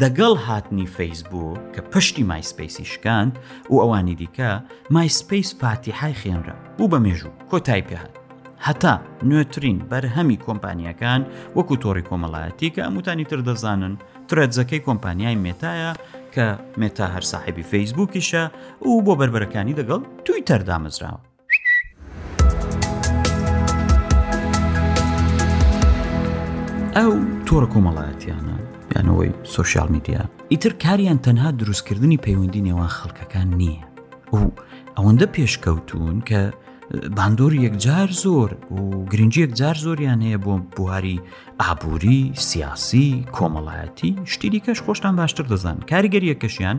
دەگەڵ 0.00 0.34
هاتنی 0.46 0.86
فەیسبوو 0.86 1.58
کە 1.74 1.80
پشتی 1.80 2.22
مایسپیسی 2.22 2.84
شکاند 2.84 3.38
و 3.70 3.74
ئەوانی 3.76 4.16
دیکە 4.20 4.62
مایسپیس 4.90 5.54
فاتیحای 5.60 6.14
خێنرا 6.14 6.82
و 6.82 6.88
بە 6.90 6.98
مێژوو 7.04 7.50
کۆتای 7.50 7.82
پێهات. 7.88 8.14
هەتا 8.66 8.94
نوێترین 9.28 9.78
بەرهەمی 9.90 10.42
کۆمپانیەکان 10.46 11.22
وەکو 11.56 11.76
تۆڕی 11.82 12.04
کۆمەڵایەتی 12.10 12.72
کە 12.74 12.78
ئەموتانی 12.86 13.24
تر 13.24 13.40
دەزانن 13.46 13.96
ترەتزەکەی 14.30 14.80
کۆمپانیای 14.86 15.36
مێتایە 15.44 15.90
کە 16.34 16.46
مێتا 16.80 17.06
هەر 17.14 17.24
ساحبی 17.32 17.64
فەیسبووکیشە 17.70 18.42
و 18.86 19.02
بۆ 19.06 19.12
بربەرەکانی 19.20 19.76
دەگەڵ 19.80 20.02
توی 20.24 20.44
تەردامەزراوە 20.48 21.20
ئەو 26.98 27.12
تۆڕە 27.46 27.68
کۆمەڵایەتیانە 27.72 28.56
یانەوەی 28.94 29.30
سوۆسیال 29.54 29.88
میدیا 29.96 30.22
ئیتر 30.52 30.72
کاریان 30.84 31.18
تەنها 31.26 31.48
دروستکردنی 31.60 32.22
پەیوەندی 32.24 32.64
نێوان 32.68 32.90
خەڵکەکان 32.98 33.48
نییە 33.60 33.82
و 34.36 34.40
ئەوەندە 34.96 35.26
پێشکەوتون 35.36 36.16
کە 36.28 36.40
باندۆر 37.16 37.52
یەکجار 37.66 38.08
زۆر 38.24 38.50
و 38.76 38.80
گرنگجی 39.12 39.40
یەکجار 39.46 39.76
زۆریان 39.84 40.20
هەیە 40.26 40.38
بۆ 40.44 40.54
بواری 40.76 41.18
ئابووری 41.62 42.20
سیاسی 42.46 43.06
کۆمەڵایەتی 43.36 44.10
شتیری 44.32 44.60
کەش 44.66 44.78
خۆشتان 44.86 45.14
باشتر 45.20 45.44
دەزان 45.52 45.76
کاریگەری 45.90 46.30
یەکەشیان 46.32 46.78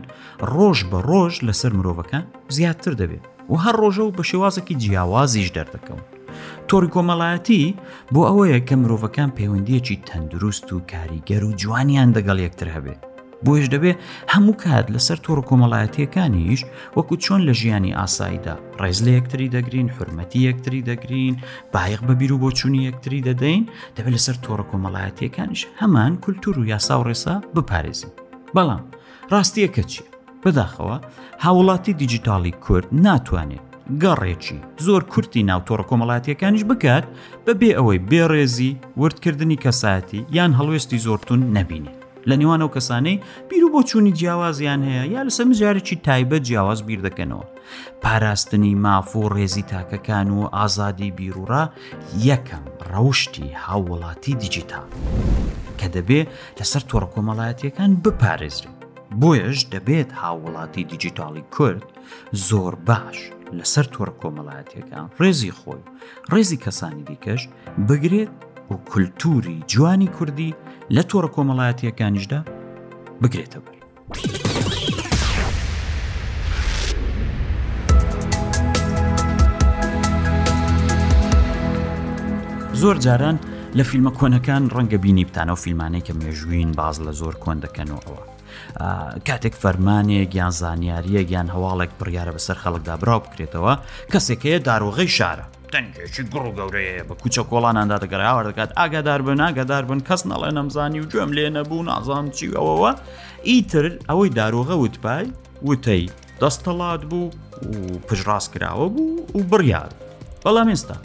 ڕۆژ 0.52 0.78
بە 0.90 0.98
ڕۆژ 1.10 1.34
لەسەر 1.46 1.72
مرۆڤەکان 1.78 2.24
زیاتر 2.56 2.92
دەبێت 3.00 3.22
و 3.52 3.56
هەر 3.64 3.74
ڕۆژە 3.82 4.04
و 4.06 4.14
بە 4.18 4.22
شێوازێکی 4.30 4.74
جیاوازیش 4.82 5.48
دەردەکەون 5.56 6.02
تۆری 6.68 6.92
کۆمەڵایەتی 6.94 7.74
بۆ 8.14 8.20
ئەوەیە 8.28 8.60
کە 8.68 8.74
مرۆڤەکان 8.82 9.30
پەیوەندیەکی 9.38 10.02
تەندروست 10.08 10.66
و 10.72 10.82
کاریگەر 10.92 11.42
و 11.44 11.52
جوانیان 11.60 12.08
دەگەڵ 12.16 12.38
یەکتر 12.46 12.68
هەبێت 12.76 13.00
بۆیش 13.44 13.66
دەبێ 13.74 13.92
هەموو 14.32 14.56
کات 14.64 14.86
لەسەر 14.94 15.18
تۆڕ 15.26 15.38
کۆمەڵایەتیەکانیش 15.48 16.60
وەکو 16.96 17.14
چۆن 17.24 17.40
لە 17.48 17.54
ژیانی 17.60 17.96
ئاساییدا 17.98 18.54
ڕێز 18.80 18.98
لە 19.06 19.10
یەکتری 19.18 19.52
دەگرین 19.56 19.88
حرمەتی 19.96 20.44
یەکتری 20.48 20.86
دەگرین 20.90 21.34
بایق 21.74 22.00
بە 22.08 22.14
بیر 22.20 22.32
و 22.32 22.40
بۆچوونی 22.42 22.86
یەکتری 22.88 23.24
دەدەین 23.28 23.62
دەبێت 23.96 24.14
لەسەر 24.16 24.36
تۆڕ 24.44 24.60
کۆمەڵایەتیەکانیش 24.70 25.62
هەمان 25.80 26.12
کولتور 26.24 26.54
و 26.58 26.68
یاسا 26.72 26.94
و 27.00 27.04
ڕێسا 27.08 27.34
بپارێزین 27.54 28.12
بەڵام 28.54 28.82
ڕاستیەکە 29.32 29.82
چیە 29.90 30.04
بەداخەوە 30.42 30.96
هاوڵاتی 31.44 31.92
دیجیتالی 32.00 32.52
کورد 32.64 32.88
ناتوانێت 33.06 33.64
گەڕێکی 34.02 34.58
زۆر 34.86 35.02
کورتی 35.12 35.42
ناوتۆڕ 35.50 35.80
کۆمەڵاتیەکانیش 35.90 36.64
بکات 36.70 37.04
بەبێ 37.46 37.70
ئەوەی 37.78 38.02
بێڕێزی 38.10 38.72
وردکردنی 39.00 39.60
کەساەتی 39.64 40.20
یان 40.36 40.52
هەڵوێستی 40.58 41.02
زۆرتون 41.06 41.40
نەبینێت 41.58 41.95
لە 42.30 42.34
نێوانەوە 42.40 42.74
کەسانەی 42.76 43.22
بیر 43.48 43.62
و 43.64 43.72
بۆ 43.74 43.80
چوونی 43.88 44.12
جیاوازیان 44.18 44.80
هەیە 44.88 45.04
یا 45.14 45.20
لەسەر 45.28 45.44
مجارێکی 45.50 45.96
تایبەت 46.06 46.42
جیاواز 46.48 46.80
بیر 46.88 47.00
دەکەنەوە 47.06 47.46
پاراستنی 48.02 48.74
ماف 48.84 49.08
و 49.16 49.30
ڕێزی 49.36 49.64
تاکەکان 49.72 50.28
و 50.38 50.40
ئازادی 50.56 51.10
بیرورا 51.18 51.64
یەکەم 52.30 52.64
ڕەوشی 52.92 53.48
هاوڵاتی 53.64 54.34
دیجیتال 54.42 54.86
کە 55.78 55.86
دەبێ 55.96 56.20
لەسەر 56.58 56.82
تۆڕ 56.90 57.04
کۆمەڵایەتیەکان 57.14 57.90
بپارێزرێت 58.04 58.74
بۆیش 59.20 59.58
دەبێت 59.72 60.10
هاوڵاتی 60.20 60.82
دیجیتالی 60.92 61.44
کورد 61.54 61.84
زۆر 62.48 62.74
باش 62.88 63.18
لەسەر 63.58 63.86
تۆڕ 63.94 64.10
کۆمەڵایەتیەکان 64.20 65.06
ڕێزی 65.20 65.52
خۆی 65.60 65.82
ڕێزی 66.32 66.58
کەسانی 66.64 67.02
دیکەش 67.10 67.42
بگرێت 67.88 68.30
و 68.70 68.74
کولتوری 68.74 69.64
جوانی 69.66 70.06
کوردی 70.06 70.54
لە 70.90 71.02
تۆڕە 71.10 71.28
کۆمەڵایەتیەکانیشدا 71.36 72.40
بگرێتە 73.22 73.58
بەر. 73.64 73.76
زۆر 82.80 82.98
جاران 83.04 83.36
لە 83.78 83.82
فیلمە 83.82 84.10
کۆنەکان 84.18 84.62
ڕەنگە 84.74 84.94
بینی 85.04 85.24
بتانە 85.28 85.50
و 85.52 85.62
فیلمانەی 85.64 86.02
کە 86.06 86.12
مێژوین 86.20 86.70
باز 86.78 86.96
لە 87.06 87.12
زۆر 87.20 87.34
کۆن 87.42 87.58
دەکەنەوە. 87.66 88.18
کاتێک 89.26 89.54
فەرمانێک 89.62 90.28
گیان 90.34 90.50
زانیاریە 90.60 91.22
گیان 91.30 91.48
هەواڵێک 91.54 91.90
بڕیاە 91.98 92.32
بەسەر 92.36 92.56
خەڵکدا 92.62 92.94
برااو 93.02 93.20
بکرێتەوە 93.24 93.74
کەسێکەیە 94.12 94.58
داروغی 94.66 95.08
شارە 95.18 95.46
تەنگێکی 95.72 96.22
گڕ 96.32 96.44
و 96.48 96.52
گەورەیە 96.58 97.02
بە 97.08 97.14
کوچە 97.22 97.42
کۆڵاناندا 97.50 97.96
دەگەراوە 98.04 98.42
دەکات 98.48 98.70
ئاگادار 98.78 99.20
بن 99.26 99.38
ئاگادار 99.44 99.84
بن 99.90 100.00
کەس 100.08 100.22
نەڵێ 100.32 100.50
نەمزانی 100.58 101.00
و 101.00 101.08
گوێم 101.12 101.30
لێ 101.36 101.46
نەبوو 101.56 101.86
نازان 101.90 102.26
چی 102.36 102.46
ئەوەوە 102.56 102.92
ئیتر 103.50 103.86
ئەوەی 104.08 104.30
داروغە 104.38 104.74
وتپای 104.84 105.24
وتەی 105.68 106.04
دەستەڵات 106.40 107.02
بوو 107.10 107.30
و 107.72 107.76
پژڕاست 108.08 108.48
کراوە 108.54 108.86
بوو 108.96 109.26
و 109.38 109.40
بڕیار 109.50 109.90
بەڵام 110.44 110.68
ئێستا 110.72 110.98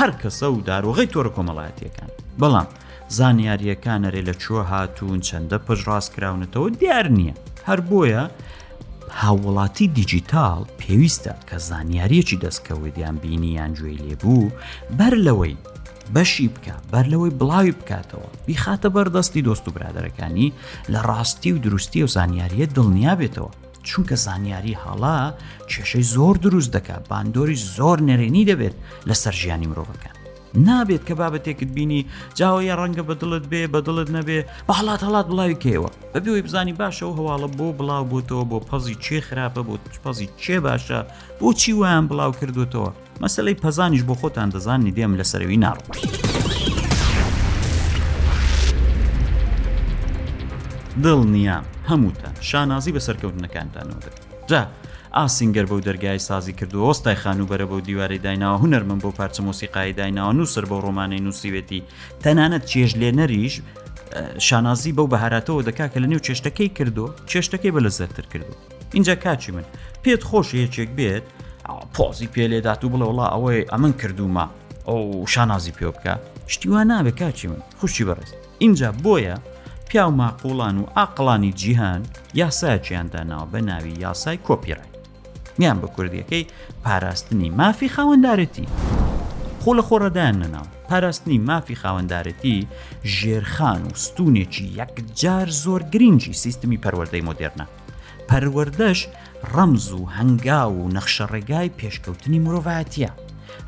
هەر 0.00 0.10
کەسە 0.20 0.46
و 0.54 0.60
داروغی 0.70 1.06
تۆرە 1.12 1.30
کۆمەڵایەتیەکان 1.36 2.10
بەڵام 2.40 2.68
زانیاریەکانەرێ 3.18 4.20
لە 4.28 4.34
چوە 4.42 4.62
هاتوون 4.72 5.20
چەندە 5.28 5.58
پژڕاست 5.66 6.10
کراونەتەوە 6.14 6.68
دیار 6.80 7.06
نییە 7.18 7.34
هەر 7.68 7.80
بۆیە 7.90 8.24
هاوڵاتی 9.20 9.86
دیجیتال 9.96 10.62
پێویستە 10.80 11.34
کە 11.48 11.56
زانیاریەکی 11.70 12.40
دەستکەوتیان 12.44 13.16
بینیان 13.22 13.72
گوێ 13.78 13.92
لێبوو 14.06 14.50
بەر 14.98 15.14
لەوەی 15.26 15.56
بەشی 16.14 16.46
بکە 16.54 16.74
بەر 16.92 17.06
لەوەی 17.12 17.36
بڵاوی 17.38 17.74
بکاتەوە 17.80 18.28
بیخاتە 18.46 18.88
بەردەستی 18.94 19.44
دۆست 19.46 19.64
و 19.68 19.74
برادەرەکانی 19.76 20.48
لە 20.92 21.00
ڕاستی 21.08 21.52
و 21.54 21.58
دروستی 21.64 22.02
و 22.04 22.08
زانیاریە 22.16 22.66
دڵنیا 22.76 23.14
بێتەوە 23.20 23.52
چونکە 23.88 24.14
زانیاری 24.26 24.78
هەڵا 24.84 25.18
کێشەی 25.70 26.04
زۆر 26.14 26.34
دروست 26.44 26.70
دەکات 26.76 27.04
باندۆری 27.10 27.60
زۆر 27.76 27.98
نەرێنی 28.08 28.48
دەبێت 28.50 28.74
لە 29.08 29.14
سەرژیانی 29.22 29.70
مرۆڤەکان 29.72 30.16
نابێت 30.54 31.04
کە 31.08 31.14
بابەتێکت 31.20 31.68
بینی 31.76 32.06
جاوەیە 32.38 32.74
ڕەنگە 32.80 33.02
بەدڵت 33.08 33.44
بێ 33.50 33.62
بەدڵت 33.74 34.08
نەبێ 34.16 34.40
بەڵات 34.68 35.00
هەڵات 35.06 35.26
بڵاوی 35.30 35.58
کەوە 35.64 35.90
بەبیەوەی 36.14 36.42
بزانی 36.46 36.72
باشە 36.80 37.02
و 37.06 37.16
هەواڵە 37.18 37.48
بۆ 37.58 37.66
بڵاو 37.78 38.04
بووتەوە 38.10 38.44
بۆ 38.50 38.58
پەزی 38.70 38.96
چێ 39.04 39.18
خراپە 39.28 39.62
بۆ 39.68 39.74
پەزی 40.04 40.28
چێ 40.42 40.56
باشە 40.66 41.00
بۆچی 41.40 41.72
ویان 41.74 42.04
بڵاو 42.08 42.32
کردوتەوە 42.40 42.90
مەسلەی 43.22 43.60
پەزانیش 43.62 44.02
بۆ 44.08 44.14
خۆتان 44.20 44.48
دەزانانی 44.54 44.92
دێم 44.96 45.12
لەسەروی 45.20 45.56
ناڕوی. 45.64 46.00
دڵ 51.04 51.20
نییە 51.34 51.58
هەمووتە 51.88 52.28
شانازی 52.48 52.92
بە 52.96 53.00
سەرکەوتنەکانتانەوە 53.06 54.00
جا 54.50 54.62
ئاسینگەر 55.14 55.64
بەو 55.66 55.80
دەرگای 55.80 56.18
سازی 56.18 56.52
کردو 56.52 56.86
ئۆستای 56.92 57.14
خانوبەرە 57.22 57.66
بەو 57.70 57.80
دیوارەی 57.80 58.18
دایناوە 58.26 58.62
هوەرمن 58.62 59.00
بۆ 59.04 59.12
پارچە 59.18 59.40
مۆسیقای 59.46 59.92
دایناوە 60.00 60.32
نووسەر 60.38 60.64
بۆ 60.70 60.76
ڕۆمانەی 60.84 61.20
نووسیوێتی 61.26 61.80
تەنانەت 62.22 62.64
چێژلێ 62.70 63.12
نەریش 63.18 63.54
شانازی 64.38 64.92
بەو 64.96 65.06
بەهاراتەوە 65.12 65.62
دەکا 65.68 65.86
کە 65.92 65.96
لە 66.02 66.06
نێو 66.12 66.18
چێشتەکەی 66.26 66.68
کردو 66.78 67.06
چێشتەکەی 67.30 67.70
بە 67.74 67.80
لە 67.84 67.88
زەرتر 67.98 68.26
کردو 68.32 68.54
اینجا 68.94 69.14
کاچی 69.14 69.52
من 69.52 69.64
پێت 70.04 70.22
خۆش 70.28 70.48
یەکێک 70.54 70.90
بێت 70.98 71.24
پۆزی 71.94 72.28
پێ 72.34 72.44
لێدات 72.52 72.84
و 72.84 72.88
بڵێ 72.92 73.04
وڵا 73.10 73.26
ئەوەی 73.32 73.62
ئەمن 73.72 73.92
کردومە 74.00 74.46
ئەو 74.88 75.26
شانازی 75.32 75.72
پێ 75.78 75.88
بکە 75.94 76.14
شتیوان 76.52 76.86
نابێ 76.92 77.12
کاچی 77.20 77.46
من 77.50 77.62
خوشی 77.78 78.04
بەڕێز 78.04 78.30
اینجا 78.58 78.92
بۆیە 79.04 79.34
پیا 79.88 80.06
و 80.08 80.16
ماقوڵان 80.20 80.76
و 80.80 80.84
ئاقلانی 80.96 81.52
جیهان 81.60 82.02
یاسایەکییانداناوە 82.40 83.46
بە 83.52 83.60
ناوی 83.68 83.94
یاسای 84.04 84.38
کۆپیڕێ 84.46 84.91
یان 85.58 85.80
بە 85.80 85.86
کوردیەکەی 85.96 86.46
پاراستنی 86.84 87.50
مافی 87.50 87.88
خاوەنددارەتی 87.88 88.66
خۆ 89.64 89.72
لە 89.78 89.82
خۆڕەدایان 89.88 90.36
نەناو 90.42 90.66
پاراستنی 90.88 91.38
مافی 91.38 91.76
خاوەنددارەتی 91.82 92.66
ژێرخان 93.14 93.80
و 93.88 93.94
ستونێکی 94.04 94.72
یەکجار 94.80 95.48
زۆر 95.64 95.82
گرنگی 95.92 96.32
سیستمی 96.32 96.78
پەروەەردەی 96.84 97.24
مۆدررنە 97.28 97.66
پەروەەردەش 98.28 99.00
ڕەمز 99.54 99.88
و 99.92 100.06
هەنگا 100.16 100.64
و 100.70 100.88
نەخشە 100.96 101.26
ڕێگای 101.32 101.74
پێشکەوتنی 101.78 102.38
مرۆڤەتە 102.44 103.10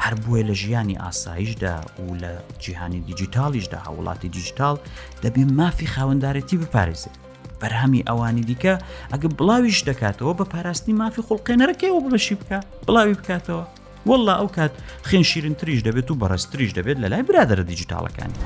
هەر 0.04 0.14
بووە 0.22 0.40
لە 0.48 0.54
ژیانی 0.62 0.98
ئاسایشدا 1.04 1.76
و 2.06 2.14
لە 2.22 2.32
جیهانی 2.62 3.00
دیجیتالیشدا 3.08 3.78
هەوڵاتی 3.86 4.28
دیجیتال 4.36 4.76
دەبێ 5.22 5.42
مافی 5.58 5.86
خاوەنددارەتی 5.94 6.56
بپارێزێت 6.62 7.23
بەرهەمی 7.62 8.04
ئەوانی 8.08 8.44
دیکە 8.50 8.74
ئەگە 9.12 9.28
بڵاویش 9.38 9.78
دەکاتەوە 9.88 10.32
بە 10.38 10.44
پاراستنی 10.52 10.94
مافی 11.00 11.22
خوڵقێنەرەکەیەوە 11.26 12.00
بڵەشی 12.04 12.36
بکە 12.40 12.58
بڵاوی 12.86 13.14
بکاتەوە 13.20 13.64
وەڵا 14.08 14.34
ئەو 14.40 14.48
کات 14.58 14.72
خێن 15.08 15.24
شیرن 15.30 15.54
تریش 15.60 15.80
دەبێت 15.88 16.08
و 16.10 16.18
بەڕستریش 16.22 16.70
دەبێت 16.78 16.98
لە 17.02 17.08
لای 17.12 17.24
برادرە 17.28 17.64
دیجیتالەکانی 17.70 18.38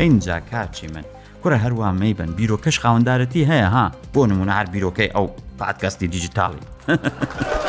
ئەینجا 0.00 0.36
کاچی 0.50 0.88
من 0.94 1.04
کوڕە 1.42 1.58
هەروە 1.64 1.88
مەیبن 2.02 2.30
بیرۆکەش 2.38 2.76
خاوەنددارەتی 2.82 3.48
هەیە 3.50 3.68
ها 3.74 3.86
بۆ 4.14 4.22
نمونە 4.30 4.54
هەر 4.58 4.66
بیرۆکەی 4.72 5.10
ئەو 5.14 5.26
پادکەستی 5.60 6.06
دیجیتاڵی. 6.14 6.62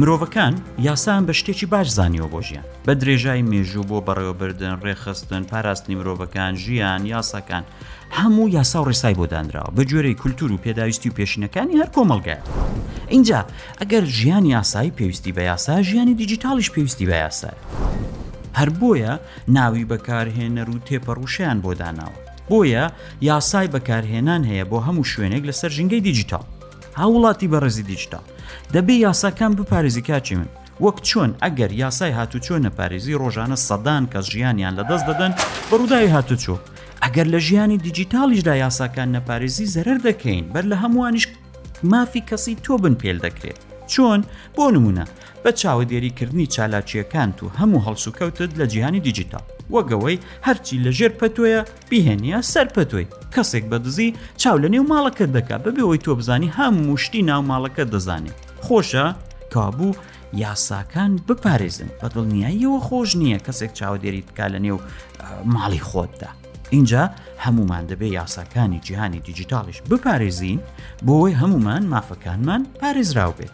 مرۆڤەکان 0.00 0.54
یاسان 0.78 1.22
بە 1.26 1.32
شتێکی 1.38 1.66
باش 1.74 1.88
زانیەوە 1.98 2.28
بۆ 2.34 2.40
ژیان 2.46 2.64
بە 2.86 2.92
درێژای 3.00 3.42
مێژوو 3.50 3.88
بۆ 3.90 3.98
بەڕێوەبردن 4.06 4.74
ڕێخستن 4.84 5.42
پاراستنی 5.50 5.96
مرۆڤەکان 6.00 6.54
ژیان 6.64 7.02
یاساکان 7.14 7.64
هەموو 8.16 8.48
یاسا 8.56 8.78
و 8.82 8.86
ڕێسای 8.90 9.14
بۆ 9.18 9.26
دانراوە 9.32 9.70
بە 9.76 9.82
جۆرەی 9.90 10.18
کولتور 10.22 10.52
و 10.52 10.62
پێداویستی 10.64 11.08
و 11.10 11.16
پێشینەکانی 11.18 11.78
هەر 11.80 11.90
کۆمەلگای 11.96 12.40
اینجا 13.14 13.40
ئەگەر 13.80 14.04
ژیان 14.18 14.44
یاسایی 14.46 14.92
پێویستی 14.98 15.32
بە 15.36 15.40
یاسا 15.50 15.82
ژیانی 15.82 16.14
دیجیتالیش 16.14 16.70
پێویستی 16.74 17.06
بە 17.10 17.16
یاسای 17.24 17.56
هەر 18.58 18.70
بۆیە 18.80 19.12
ناوی 19.48 19.86
بەکارهێنەر 19.90 20.68
و 20.74 20.78
تێپەڕوشیان 20.88 21.58
بۆ 21.64 21.70
داناوە 21.80 22.18
بۆیە 22.50 22.84
یاسای 23.28 23.68
بەکارهێنان 23.74 24.42
هەیە 24.50 24.64
بۆ 24.70 24.78
هەموو 24.86 25.08
شوێنێک 25.12 25.44
لەسەر 25.50 25.70
ژنگەی 25.76 26.00
دیجیتال 26.08 26.44
هاوڵاتی 26.98 27.46
بەڕێزی 27.52 27.84
دیشتا 27.90 28.20
دەبێ 28.74 28.94
یاساکان 29.06 29.52
بپارێزی 29.58 30.02
کاچی 30.08 30.34
من 30.38 30.48
وەک 30.84 30.98
چۆن 31.08 31.30
ئەگەر 31.42 31.72
یاسای 31.82 32.16
هاتو 32.18 32.38
چۆنە 32.46 32.70
پارێزی 32.78 33.18
ڕۆژانە 33.22 33.56
سەدان 33.68 34.04
کە 34.12 34.18
ژیانیان 34.30 34.74
لەدەست 34.78 35.06
دەدەن 35.10 35.32
بەڕووداوی 35.70 36.12
هاتوچۆ 36.16 36.56
ئەگەر 37.02 37.26
لە 37.34 37.40
ژیانی 37.46 37.78
دیجیتالیشدا 37.86 38.54
یاساکان 38.64 39.08
نەپارێزی 39.16 39.70
زەرەر 39.74 39.98
دەکەین 40.08 40.44
بەر 40.52 40.64
لە 40.70 40.76
هەمووانیش 40.82 41.24
مافی 41.92 42.22
کەسی 42.30 42.54
تۆ 42.64 42.72
بن 42.82 42.94
پێل 43.02 43.18
دەکرێت 43.26 43.60
چۆن 43.86 44.24
بۆ 44.56 44.70
نمونە 44.76 45.04
بە 45.44 45.50
چاودێریکردنی 45.60 46.46
چالاچیەکان 46.54 47.30
و 47.42 47.46
هەموو 47.58 47.84
هەڵسوکەوتت 47.86 48.50
لە 48.60 48.66
جیهانی 48.72 49.00
دیجیتال 49.06 49.44
وەگەوەی 49.74 50.18
هەرچی 50.46 50.76
لە 50.84 50.90
ژێر 50.98 51.12
پەتۆیە 51.20 51.60
بیهێنە 51.90 52.38
سەر 52.52 52.66
پەتۆی 52.76 53.06
کەسێک 53.34 53.64
بەدزی 53.70 54.14
چاو 54.42 54.56
لە 54.62 54.68
نێو 54.74 54.84
ماڵەکە 54.92 55.24
دەکات 55.36 55.60
بەبێەوەی 55.66 56.02
تۆ 56.04 56.10
بزانی 56.18 56.52
هەموو 56.58 56.96
شتی 57.04 57.22
ناو 57.30 57.42
ماڵەکە 57.50 57.82
دەزانێت 57.92 58.38
خۆشە 58.66 59.06
کابوو 59.54 59.96
یاساکان 60.44 61.12
بپارێزن 61.28 61.90
بە 62.00 62.06
دڵنیاییەوە 62.14 62.78
خۆش 62.86 63.10
نییە 63.22 63.38
کەسێک 63.46 63.70
چاودێری 63.78 64.22
بک 64.26 64.38
لە 64.52 64.58
نێو 64.64 64.78
ماڵی 65.54 65.82
خۆتدا. 65.90 66.30
اینجا 66.70 67.10
هەمومان 67.44 67.86
دەبێت 67.88 68.02
یاساکانی 68.12 68.80
جیهانی 68.80 69.20
دیجیتالیش 69.20 69.78
بپارێزین 69.90 70.58
بۆەوەی 71.06 71.36
هەمومان 71.42 71.82
مافەکانمان 71.92 72.62
پارێزراو 72.80 73.32
بێت. 73.38 73.52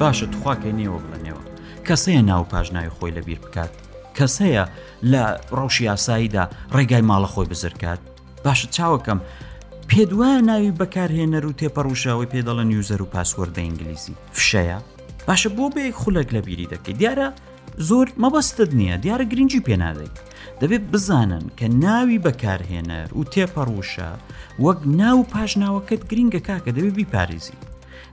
باشە 0.00 0.26
توخواکەی 0.32 0.72
نێوە 0.80 0.98
بڵێنەوە 1.06 1.42
کەسەیە 1.86 2.22
ناو 2.30 2.44
پاژناوی 2.44 2.90
خۆی 2.96 3.12
لەبییر 3.16 3.38
بکات 3.44 3.70
کەسەیە 4.18 4.64
لە 5.12 5.24
ڕەوشی 5.56 5.80
یاساییدا 5.84 6.44
ڕێگای 6.74 7.02
ماڵە 7.10 7.28
خۆی 7.32 7.48
بزرکات 7.48 8.00
باشە 8.44 8.66
چاوەکەم 8.76 9.20
پێدوای 9.88 10.42
ناوی 10.46 10.72
بەکارهێنەر 10.80 11.44
و 11.46 11.52
تێپەڕوشەوەی 11.60 12.30
پێدەڵە 12.32 12.64
نیوزەر 12.70 13.02
و 13.02 13.06
پاسوەەردە 13.14 13.58
ئینگلیزی 13.60 14.14
فشەیە 14.32 14.78
باشە 15.28 15.48
بۆ 15.56 15.64
بەیەک 15.74 15.94
خولەک 16.02 16.28
لە 16.36 16.40
بیری 16.46 16.70
دەکەی 16.72 16.96
دیارە 17.00 17.28
زۆر 17.88 18.06
مەبەستت 18.22 18.70
نییە 18.80 18.96
دیارە 19.04 19.24
گرنگجی 19.32 19.64
پێنادەیت 19.68 20.14
دەبێت 20.60 20.84
بزانن 20.92 21.44
کە 21.58 21.66
ناوی 21.84 22.22
بەکارهێنەر 22.24 23.08
و 23.18 23.22
تێپەڕوشە 23.32 24.10
وەک 24.64 24.78
ناو 25.00 25.18
پاشناوەکەت 25.32 26.02
گرینگە 26.10 26.40
کاکە 26.48 26.70
دەبێت 26.76 26.94
بیپارێزی 26.98 27.58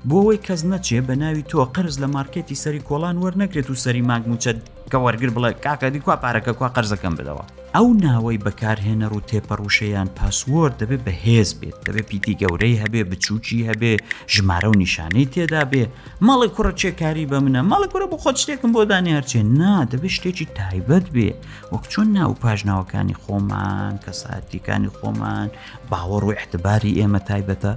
بۆ 0.09 0.17
ئەوەی 0.21 0.39
کەس 0.47 0.61
نەچێ 0.71 0.99
بە 1.07 1.15
ناوی 1.21 1.43
تۆ 1.51 1.59
قرز 1.75 1.95
لە 2.03 2.07
مارکێتی 2.15 2.59
سەری 2.63 2.81
کۆڵان 2.89 3.15
وەرنەکرێت 3.23 3.67
و 3.69 3.75
سەری 3.83 4.03
ماگموچەت 4.09 4.57
کە 4.91 4.97
وەرگر 5.03 5.29
بڵێ 5.35 5.51
کاکە 5.65 5.87
دیکوا 5.93 6.15
پارەکە 6.23 6.51
کوا 6.57 6.69
قەرزەکەم 6.75 7.13
بدەوە 7.19 7.45
ئەو 7.75 7.87
ناوەی 8.03 8.41
بەکارهێنەر 8.45 9.11
و 9.13 9.21
تێپەڕوشەیان 9.29 10.07
پاسوەر 10.17 10.69
دەبێت 10.81 11.01
بەهێز 11.07 11.49
بێت 11.59 11.77
دەبێت 11.87 12.05
پیتی 12.11 12.35
گەورەی 12.41 12.79
هەبێ 12.83 13.01
بچووکی 13.09 13.67
هەبێ 13.69 13.93
ژمارە 14.33 14.67
و 14.71 14.77
نیشانەی 14.83 15.29
تێدا 15.33 15.63
بێ 15.71 15.83
مەڵی 16.27 16.49
کوڕە 16.55 16.73
چێکاری 16.81 17.29
بە 17.31 17.37
منە 17.45 17.61
مەڵی 17.71 17.87
کوڕە 17.93 18.07
بۆ 18.11 18.17
خۆت 18.23 18.37
شتێکم 18.43 18.71
بۆ 18.75 18.81
دانیارچێ 18.91 19.41
نا 19.59 19.73
دەبێت 19.91 20.13
شتێکی 20.17 20.45
تایبەت 20.57 21.05
بێ 21.15 21.29
وەک 21.73 21.83
چۆن 21.91 22.07
ناو 22.17 22.31
پاژناوەکانی 22.43 23.19
خۆمان 23.21 23.93
کەساتیکانی 24.03 24.89
خۆمان 24.97 25.47
باوەڕ 25.91 26.23
و 26.25 26.33
احتباری 26.39 26.97
ئێمە 26.99 27.19
تایبەتە 27.29 27.73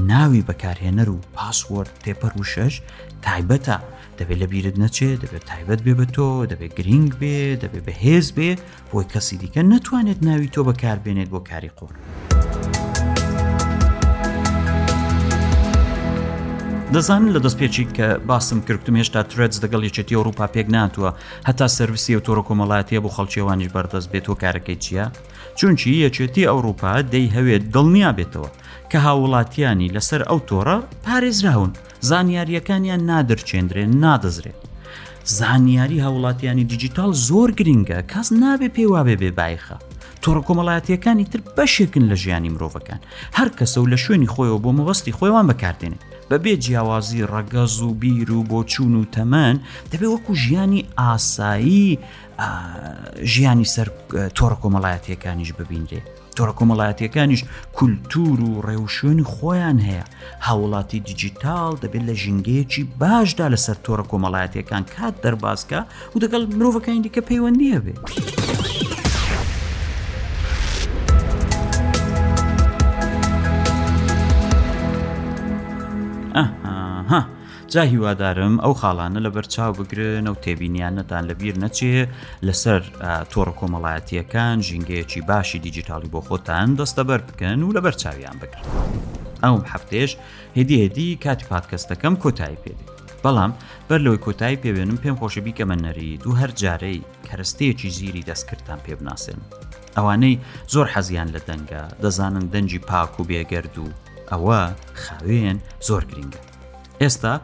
ناوی 0.00 0.42
بەکارهێنەر 0.48 1.08
و 1.10 1.20
پاسوەرد 1.36 1.92
تێپەر 2.04 2.32
و 2.40 2.44
شەش 2.52 2.74
تایبەتە 3.24 3.76
دەبێت 4.18 4.38
لە 4.42 4.46
بیرت 4.52 4.76
نەچێ 4.82 5.10
دەبێت 5.22 5.44
تایبەت 5.50 5.80
بێ 5.84 5.92
بە 5.98 6.06
تۆ 6.14 6.28
دەبێت 6.50 6.72
گرنگ 6.78 7.10
بێ 7.20 7.38
دەبێت 7.62 7.84
بەهێز 7.88 8.26
بێ 8.36 8.50
بۆی 8.90 9.06
کەسی 9.12 9.36
دیکە 9.42 9.62
نەتوانێت 9.72 10.18
ناوی 10.26 10.50
تۆ 10.54 10.60
بەکاربێنێت 10.68 11.28
بۆ 11.34 11.40
کاری 11.48 11.70
قۆڕ. 11.78 11.92
دەزانن 16.96 17.28
لە 17.34 17.40
دەستپێکی 17.46 17.84
کە 17.96 18.08
باسم 18.28 18.60
کردتم 18.68 18.96
هێشتا 19.00 19.20
ترێت 19.30 19.52
دەگەڵ 19.64 19.82
یەکێتی 19.88 20.16
ئەوروپا 20.18 20.46
پێک 20.54 20.66
ناتووە 20.76 21.10
هەتا 21.48 21.66
سرویسی 21.78 22.16
و 22.18 22.22
تۆڕ 22.26 22.38
کۆمەڵاتیە 22.48 23.00
بۆ 23.04 23.08
خەڵکیێوانیش 23.16 23.68
بەردەست 23.74 24.08
بێت 24.12 24.26
و 24.28 24.36
کارەکەی 24.42 24.76
چییە؟ 24.84 25.06
چونچی 25.58 25.90
یەکێتی 26.06 26.48
ئەوروپا 26.50 26.92
دەی 27.12 27.32
هەوێت 27.36 27.64
دڵنیا 27.74 28.10
بێتەوە 28.18 28.50
کە 28.90 28.98
هاوڵاتیانی 29.06 29.92
لەسەر 29.96 30.20
ئەو 30.28 30.38
تۆڕە 30.48 30.76
پارێزراون 31.04 31.72
زانیاریەکانیان 32.08 33.00
نادرچێندرێن 33.10 33.92
نادەزرێت. 34.04 34.60
زانیاری 35.38 36.02
هاوڵاتیانی 36.04 36.64
دیجیتال 36.72 37.10
زۆر 37.28 37.50
گرنگە 37.58 37.98
کەس 38.12 38.28
نابێ 38.42 38.68
پێیوا 38.76 39.00
بێ 39.06 39.16
بێ 39.22 39.30
بایخە. 39.38 39.78
تۆڕە 40.22 40.42
کۆمەڵایەتیەکانی 40.48 41.24
تر 41.32 41.40
بەشێکن 41.56 42.04
لە 42.10 42.16
ژیانی 42.22 42.50
مرۆڤەکان 42.54 43.00
هەر 43.38 43.48
کەسە 43.58 43.76
و 43.80 43.90
لە 43.92 43.98
شوێنی 44.04 44.28
خۆیەوە 44.34 44.58
بۆ 44.64 44.70
مەوەستی 44.78 45.12
خۆیوان 45.18 45.46
بەکاردێنێ 45.50 45.98
بەبێ 46.30 46.54
جیاوازی 46.64 47.26
ڕەگەز 47.32 47.74
و 47.82 47.90
بیر 48.00 48.30
و 48.32 48.42
بۆ 48.50 48.58
چوون 48.72 48.94
و 49.00 49.04
تەمەەن 49.14 49.56
دەبێت 49.92 50.10
وەکو 50.14 50.34
ژیانی 50.44 50.86
ئاسایی 51.00 51.98
ژیانی 53.32 53.66
سەر 53.74 53.88
تۆڕە 54.36 54.56
کۆمەڵایەتیەکانیش 54.62 55.50
ببینرێ 55.58 56.00
تۆڕە 56.36 56.54
کۆمەڵایەتیەکانیش 56.58 57.40
کولتور 57.78 58.38
و 58.48 58.62
ڕێوشێنی 58.66 59.24
خۆیان 59.34 59.78
هەیە 59.86 60.04
هاوڵاتی 60.46 60.98
دیجیتال 61.08 61.72
دەبێت 61.82 62.02
لە 62.08 62.14
ژنگەیەکی 62.22 62.82
باشدا 63.00 63.46
لەسەر 63.54 63.76
تۆڕە 63.84 64.04
کۆمەڵایەتیەکان 64.10 64.82
کات 64.96 65.14
دەرباسکە 65.24 65.80
و 66.14 66.20
دەگەڵ 66.22 66.42
مرۆڤەکانی 66.58 67.02
دیکە 67.06 67.20
پەیوەندیە 67.28 67.78
بێت. 67.84 68.51
ئەها 76.40 77.18
جا 77.72 77.82
هیوادارم 77.92 78.54
ئەو 78.64 78.72
خاڵانە 78.80 79.18
لە 79.26 79.30
بەرچاو 79.36 79.72
بگرن 79.78 80.24
ئەو 80.28 80.36
تێبینیانەتان 80.44 81.24
لەبیر 81.30 81.54
نەچێ 81.64 81.94
لەسەر 82.46 82.80
تۆڕە 83.32 83.54
کۆمەڵایەتیەکان 83.60 84.56
ژینگەیەکی 84.68 85.20
باشی 85.30 85.58
دیجیتالی 85.64 86.08
بۆ 86.14 86.20
خۆتان 86.28 86.68
دەستە 86.80 87.02
بەر 87.08 87.20
بکەن 87.28 87.60
و 87.64 87.72
لە 87.76 87.80
بەرچاویان 87.84 88.36
بکرن 88.42 88.64
ئەو 89.44 89.56
هەفتێش 89.72 90.10
هێدی 90.56 90.76
هێدی 90.82 91.08
کاتی 91.24 91.46
پادکەستەکەم 91.50 92.14
کۆتایی 92.22 92.60
پێدێت 92.64 92.92
بەڵام 93.24 93.52
بەر 93.88 94.00
لەوەی 94.04 94.24
کۆتایی 94.26 94.60
پێوێنم 94.62 94.98
پێم 95.02 95.16
خۆشببی 95.20 95.52
کە 95.58 95.64
من 95.70 95.80
نەرید 95.86 96.26
و 96.26 96.32
هەر 96.40 96.50
جارەی 96.62 97.00
کەرستەیەکی 97.28 97.90
زیری 97.98 98.26
دەستکردان 98.30 98.80
پێ 98.84 98.94
بناسێن 99.00 99.40
ئەوانەی 99.96 100.36
زۆر 100.72 100.86
حەزیان 100.94 101.28
لە 101.34 101.40
دەنگە 101.48 101.82
دەزانن 102.02 102.46
دەنجی 102.52 102.80
پاک 102.88 103.14
و 103.20 103.24
بێگەرد 103.30 103.76
و 103.82 103.86
ئەوە 104.32 104.60
خاوێن 105.02 105.58
زۆر 105.86 106.02
گرنگە 106.10 106.40
ئێستا 107.02 107.34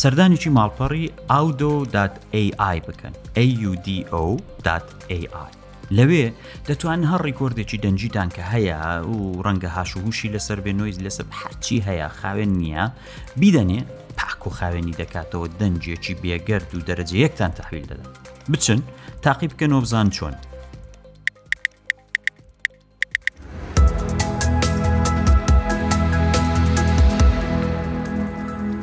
سەردانێکی 0.00 0.54
ماڵپەڕی 0.56 1.06
ئاودۆ.AI 1.30 2.78
بکەن 2.88 3.14
AUDO.AI 3.44 5.50
لەوێ 5.96 6.24
دەتوان 6.68 7.00
هەر 7.10 7.20
ڕیکۆردێکی 7.28 7.82
دەنجیدان 7.84 8.28
کە 8.36 8.42
هەیە 8.52 8.78
و 9.12 9.14
ڕەنگە 9.46 9.70
هاشوهوشی 9.76 10.32
لەسەر 10.34 10.58
بێ 10.64 10.72
نوۆیز 10.78 10.98
لەسەر 11.06 11.26
هەرچی 11.40 11.78
هەیە 11.88 12.08
خاوێن 12.18 12.52
نییە 12.60 12.84
بیدەنێ 13.40 13.80
پاک 14.18 14.40
و 14.46 14.50
خاوێنی 14.58 14.98
دەکاتەوە 15.00 15.46
دەنجێکی 15.60 16.14
بێگەرد 16.22 16.70
و 16.74 16.84
دەرەجە 16.88 17.16
یەکتان 17.24 17.52
تحویل 17.58 17.86
دەدەن 17.90 18.10
بچن 18.52 18.80
تاقی 19.24 19.48
بکەن 19.52 19.72
و 19.74 19.80
بزان 19.84 20.08
چۆن 20.16 20.34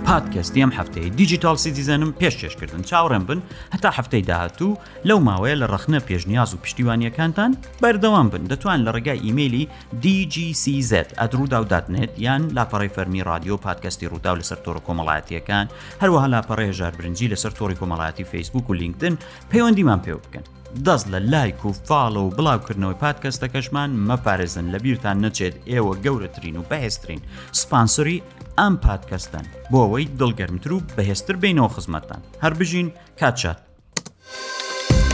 پادکەستی 0.06 0.62
ئەم 0.66 0.72
هەفتەی 0.78 1.10
دیجیتال 1.18 1.58
سیتیزەنم 1.64 2.12
پێشێشکردن 2.22 2.84
چاوەڕێم 2.90 3.24
بن 3.30 3.42
هەتا 3.76 3.90
هەفتەی 3.98 4.22
داهاتوو 4.30 4.78
لەو 5.10 5.20
ماوەیە 5.28 5.56
لە 5.62 5.68
ڕخنە 5.74 6.00
پێشنیاز 6.08 6.50
و 6.54 6.58
پشتیوانیەکانتان 6.64 7.52
بەردەوام 7.82 8.28
بن 8.32 8.46
دەتوان 8.52 8.80
لە 8.86 8.92
ڕێگای 8.96 9.22
ئیممەلی 9.26 9.66
دیجیCZ 10.04 10.92
ئەدروداوداتنێت 11.20 12.10
یان 12.26 12.42
لاپەڕی 12.58 12.90
فەرمی 12.96 13.24
رادیۆ 13.28 13.58
پادکەستی 13.66 14.08
ڕوودا 14.12 14.34
لەسەر 14.40 14.60
تۆڕ 14.66 14.78
کۆمەڵایەتیەکان 14.88 15.66
هەروەها 16.02 16.28
لاپەڕێ 16.34 16.70
ژار 16.80 16.92
برنجی 16.98 17.30
لەسەر 17.34 17.52
تۆری 17.60 17.78
کۆمەڵاتی 17.82 18.24
فیسبوک 18.32 18.70
و 18.70 18.74
لینکدن 18.80 19.16
پەیوەندیمان 19.54 20.00
پێ 20.06 20.12
بکەن 20.24 20.46
دەست 20.86 21.08
لە 21.14 21.20
لایک 21.32 21.60
و 21.66 21.70
فاڵە 21.88 22.18
و 22.26 22.32
بڵاوکردنەوەی 22.38 22.98
پادکەستەکەشمان 23.04 23.90
مەپارێزن 24.10 24.68
لە 24.74 24.78
بیرتان 24.86 25.18
نەچێت 25.30 25.56
ئێوە 25.70 25.94
گەورەترین 26.06 26.58
و 26.60 26.64
بەهێسترین 26.70 27.20
سپانسری 27.62 28.18
ئەم 28.62 28.76
پادکەستن 28.88 29.46
بۆ 29.72 29.80
ئەوەی 29.84 30.06
دڵگەرمتر 30.20 30.72
و 30.74 30.82
بەهێستر 30.96 31.36
بینەوە 31.44 31.70
خزمەتتان 31.76 32.22
هەر 32.44 32.54
بژین 32.60 32.88
کاتشات. 33.20 33.60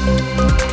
thank 0.03 0.61
you 0.63 0.70